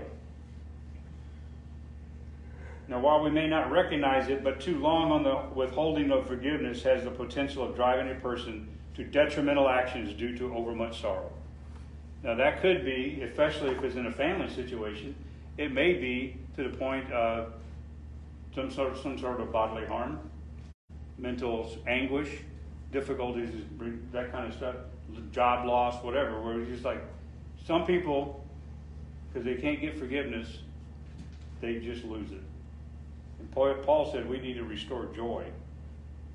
[2.88, 6.84] Now, while we may not recognize it, but too long on the withholding of forgiveness
[6.84, 11.32] has the potential of driving a person to detrimental actions due to overmuch sorrow.
[12.24, 15.16] Now, that could be, especially if it's in a family situation,
[15.58, 17.54] it may be to the point of
[18.56, 20.20] some sort of, some sort of bodily harm,
[21.18, 22.30] mental anguish,
[22.92, 23.50] difficulties,
[24.12, 24.76] that kind of stuff,
[25.32, 26.42] job loss, whatever.
[26.42, 27.04] Where it's just like
[27.66, 28.44] some people,
[29.32, 30.60] because they can't get forgiveness,
[31.62, 32.42] they just lose it.
[33.40, 35.46] And Paul said we need to restore joy.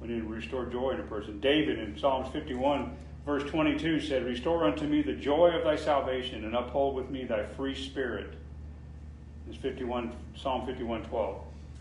[0.00, 1.40] We need to restore joy in a person.
[1.40, 2.96] David in Psalms 51,
[3.26, 7.24] verse 22 said, Restore unto me the joy of thy salvation and uphold with me
[7.24, 8.37] thy free spirit.
[9.48, 11.40] It's 51, Psalm 51:12.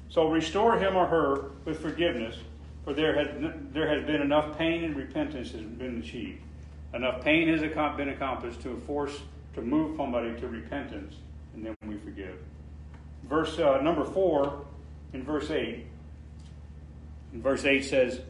[0.09, 2.38] So restore him or her with forgiveness,
[2.86, 3.28] for there has,
[3.74, 6.41] there has been enough pain and repentance has been achieved.
[6.93, 7.59] Enough pain has
[7.97, 9.20] been accomplished to force
[9.55, 11.15] to move somebody to repentance,
[11.53, 12.38] and then we forgive.
[13.24, 14.65] Verse uh, number four
[15.11, 15.86] in verse eight.
[17.34, 18.22] In verse eight says,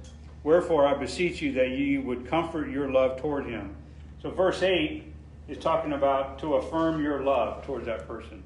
[0.43, 3.75] "Wherefore I beseech you that ye would comfort your love toward him."
[4.23, 5.13] So verse eight
[5.47, 8.43] is talking about to affirm your love towards that person.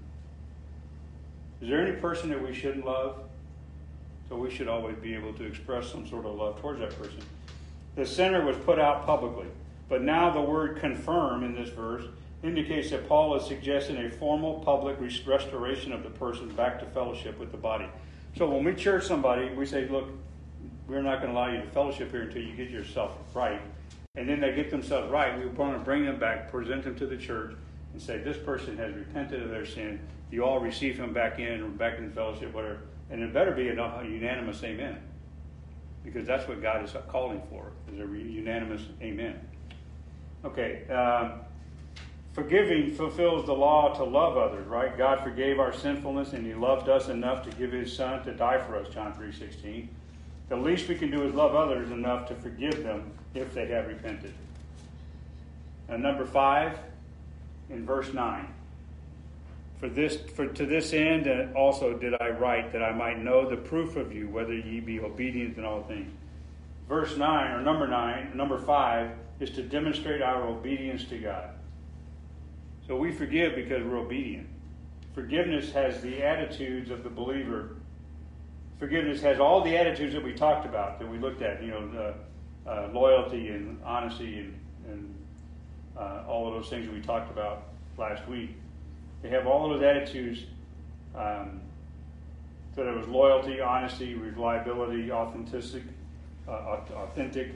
[1.61, 3.17] Is there any person that we shouldn't love?
[4.27, 7.19] So we should always be able to express some sort of love towards that person.
[7.95, 9.47] The sinner was put out publicly,
[9.89, 12.05] but now the word confirm in this verse
[12.41, 14.97] indicates that Paul is suggesting a formal public
[15.27, 17.87] restoration of the person back to fellowship with the body.
[18.37, 20.09] So when we church somebody, we say, look,
[20.87, 23.61] we're not going to allow you to fellowship here until you get yourself right.
[24.15, 25.37] And then they get themselves right.
[25.37, 27.53] We want to bring them back, present them to the church,
[27.93, 29.99] and say, this person has repented of their sin
[30.31, 32.79] you all receive him back in back in fellowship, whatever.
[33.09, 34.97] And it better be a unanimous amen.
[36.03, 39.39] Because that's what God is calling for, is a unanimous amen.
[40.45, 40.87] Okay.
[40.87, 41.33] Um,
[42.33, 44.97] forgiving fulfills the law to love others, right?
[44.97, 48.57] God forgave our sinfulness and he loved us enough to give his son to die
[48.59, 49.89] for us, John 3:16.
[50.47, 53.87] The least we can do is love others enough to forgive them if they have
[53.87, 54.33] repented.
[55.87, 56.77] And number 5
[57.69, 58.47] in verse 9.
[59.81, 63.49] For this for to this end uh, also did I write that I might know
[63.49, 66.11] the proof of you whether ye be obedient in all things.
[66.87, 71.49] Verse 9 or number 9, number 5 is to demonstrate our obedience to God.
[72.85, 74.47] So we forgive because we're obedient.
[75.15, 77.77] Forgiveness has the attitudes of the believer.
[78.77, 82.13] Forgiveness has all the attitudes that we talked about, that we looked at, you know,
[82.67, 85.15] uh, loyalty and honesty and, and
[85.97, 88.51] uh, all of those things that we talked about last week.
[89.21, 90.41] They have all those attitudes.
[91.15, 91.61] Um,
[92.75, 95.83] so there was loyalty, honesty, reliability, authentic,
[96.47, 97.51] uh, authentic,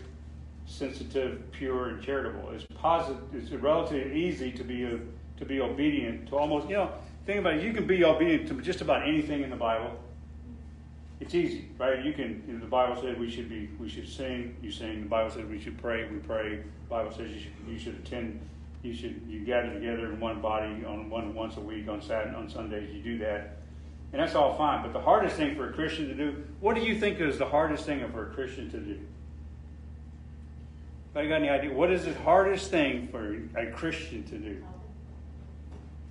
[0.66, 2.52] sensitive, pure, and charitable.
[2.52, 3.24] It's positive.
[3.34, 5.00] It's relatively easy to be a,
[5.38, 6.70] to be obedient to almost.
[6.70, 6.92] You know,
[7.26, 7.64] think about it.
[7.64, 9.98] You can be obedient to just about anything in the Bible.
[11.22, 12.04] It's easy, right?
[12.04, 12.44] You can.
[12.46, 13.70] You know, the Bible says we should be.
[13.80, 14.58] We should sing.
[14.62, 15.04] You sing.
[15.04, 16.08] The Bible says we should pray.
[16.10, 16.58] We pray.
[16.58, 17.54] The Bible says you should.
[17.68, 18.42] You should attend
[18.86, 22.36] you should you gather together in one body on one once a week on Saturday
[22.36, 22.94] on Sundays.
[22.94, 23.58] You do that,
[24.14, 24.84] and that's all fine.
[24.84, 27.48] But the hardest thing for a Christian to do, what do you think is the
[27.48, 29.00] hardest thing for a Christian to do?
[31.16, 31.74] Anybody got any idea?
[31.74, 34.64] What is the hardest thing for a Christian to do?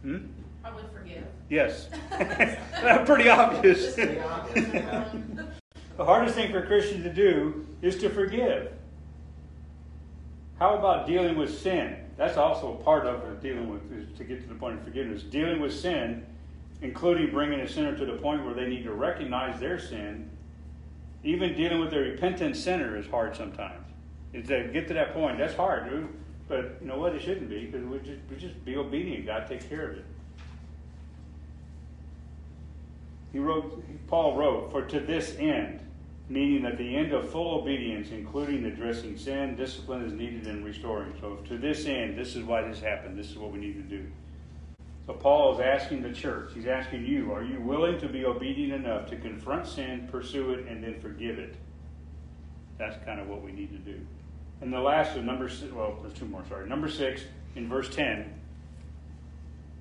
[0.03, 0.19] Hmm?
[0.63, 1.25] Probably forgive.
[1.51, 3.95] Yes, That's pretty obvious.
[3.95, 5.45] the
[5.99, 8.73] hardest thing for a Christian to do is to forgive.
[10.59, 11.97] How about dealing with sin?
[12.17, 15.23] That's also part of dealing with, to get to the point of forgiveness.
[15.23, 16.25] Dealing with sin,
[16.81, 20.31] including bringing a sinner to the point where they need to recognize their sin.
[21.25, 23.85] Even dealing with a repentant sinner is hard sometimes.
[24.33, 26.09] To get to that point, that's hard, dude.
[26.49, 27.15] But you know what?
[27.15, 29.27] It shouldn't be because we just we just be obedient.
[29.27, 30.05] God takes care of it.
[33.33, 33.83] He wrote.
[34.09, 35.81] Paul wrote, "For to this end."
[36.29, 41.13] Meaning that the end of full obedience, including addressing sin, discipline is needed in restoring.
[41.21, 43.19] So, to this end, this is why this happened.
[43.19, 44.07] This is what we need to do.
[45.07, 48.73] So, Paul is asking the church, he's asking you, are you willing to be obedient
[48.73, 51.57] enough to confront sin, pursue it, and then forgive it?
[52.79, 54.01] That's kind of what we need to do.
[54.63, 56.67] And the last of number six, well, there's two more, sorry.
[56.69, 57.23] Number six,
[57.55, 58.33] in verse 10,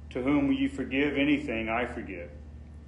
[0.10, 2.30] to whom you forgive anything, I forgive.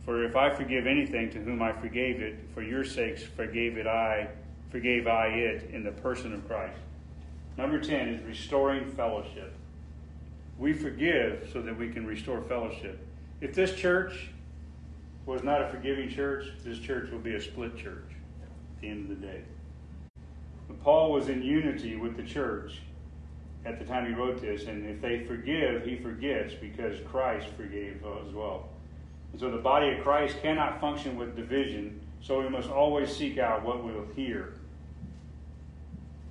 [0.06, 3.88] For if I forgive anything to whom I forgave it, for your sakes forgave it
[3.88, 4.28] I,
[4.70, 6.78] forgave I it in the person of Christ.
[7.58, 9.56] Number 10 is restoring fellowship.
[10.60, 12.99] We forgive so that we can restore fellowship.
[13.41, 14.30] If this church
[15.26, 19.10] was not a forgiving church, this church will be a split church at the end
[19.10, 19.41] of the day.
[20.68, 22.80] But Paul was in unity with the church
[23.66, 28.03] at the time he wrote this, and if they forgive, he forgets because Christ forgave
[28.28, 28.70] as well.
[29.36, 33.38] And so the body of Christ cannot function with division, so we must always seek
[33.38, 34.54] out what we'll hear.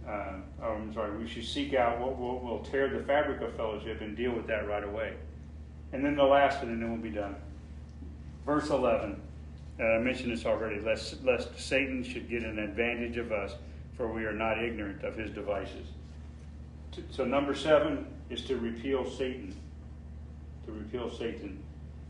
[0.09, 3.55] Uh, oh, I'm sorry, we should seek out what will, will tear the fabric of
[3.57, 5.13] fellowship and deal with that right away.
[5.93, 7.37] And then the last one, and then we'll be done.
[8.47, 9.21] Verse 11.
[9.79, 10.81] Uh, I mentioned this already.
[10.81, 13.53] Lest, lest Satan should get an advantage of us,
[13.99, 15.89] for we are not ignorant of his devices.
[17.11, 19.55] So, number seven is to repeal Satan.
[20.65, 21.63] To repeal Satan.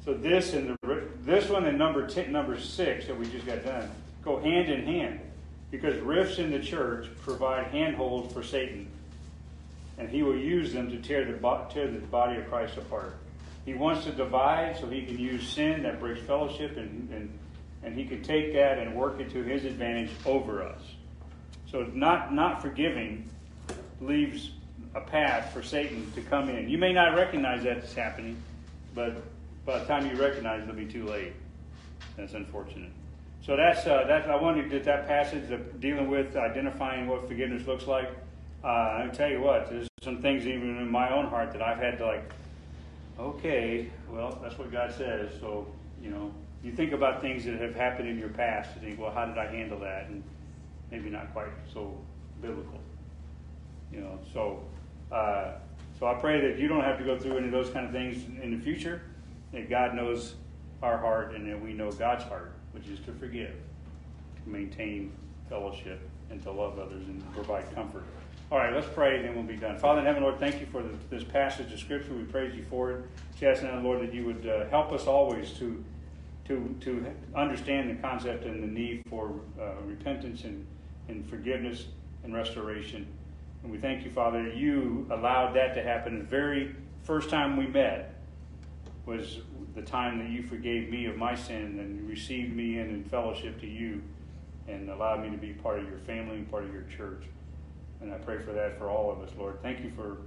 [0.04, 3.64] So this and the this one and number ten, number six that we just got
[3.64, 3.90] done
[4.22, 5.20] go hand in hand
[5.70, 8.86] because rifts in the church provide handholds for Satan,
[9.98, 11.38] and he will use them to tear the
[11.72, 13.16] tear the body of Christ apart.
[13.64, 17.38] He wants to divide so he can use sin that breaks fellowship and and
[17.82, 20.80] and he can take that and work it to his advantage over us.
[21.70, 23.30] So not not forgiving
[24.02, 24.50] leaves
[24.94, 26.68] a path for Satan to come in.
[26.68, 28.36] You may not recognize that it's happening,
[28.94, 29.22] but
[29.64, 31.32] by the time you recognize it, it'll be too late.
[32.16, 32.92] That's unfortunate.
[33.42, 37.28] So that's uh, that's I wanted to get that passage of dealing with identifying what
[37.28, 38.08] forgiveness looks like.
[38.62, 41.78] Uh, I tell you what, there's some things even in my own heart that I've
[41.78, 42.32] had to like.
[43.18, 45.30] Okay, well, that's what God says.
[45.40, 45.66] So
[46.02, 48.70] you know, you think about things that have happened in your past.
[48.76, 50.08] You think, well, how did I handle that?
[50.08, 50.22] And
[50.90, 51.98] maybe not quite so
[52.40, 52.80] biblical.
[53.92, 54.64] You know, so
[55.12, 55.52] uh,
[55.98, 57.92] so I pray that you don't have to go through any of those kind of
[57.92, 59.02] things in the future
[59.54, 60.34] that God knows
[60.82, 63.54] our heart and that we know God's heart, which is to forgive,
[64.42, 65.12] to maintain
[65.48, 66.00] fellowship,
[66.30, 68.04] and to love others and provide comfort.
[68.50, 69.78] All right, let's pray and then we'll be done.
[69.78, 72.12] Father in heaven, Lord, thank you for this passage of Scripture.
[72.12, 73.04] We praise you for it.
[73.38, 75.82] Just now, Lord, that you would uh, help us always to,
[76.46, 80.66] to, to understand the concept and the need for uh, repentance and,
[81.08, 81.86] and forgiveness
[82.22, 83.06] and restoration.
[83.62, 86.18] And we thank you, Father, you allowed that to happen.
[86.18, 88.13] The very first time we met
[89.06, 89.38] was
[89.74, 93.60] the time that you forgave me of my sin and received me in in fellowship
[93.60, 94.02] to you
[94.66, 97.24] and allowed me to be part of your family and part of your church.
[98.00, 99.60] And I pray for that for all of us, Lord.
[99.62, 100.18] Thank you for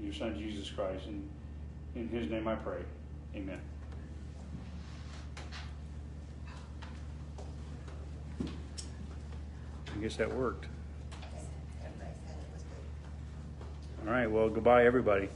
[0.00, 1.06] your Son, Jesus Christ.
[1.06, 1.28] And
[1.94, 2.80] in his name I pray.
[3.34, 3.60] Amen.
[9.96, 10.66] I guess that worked.
[14.06, 15.28] All right, well, goodbye, everybody.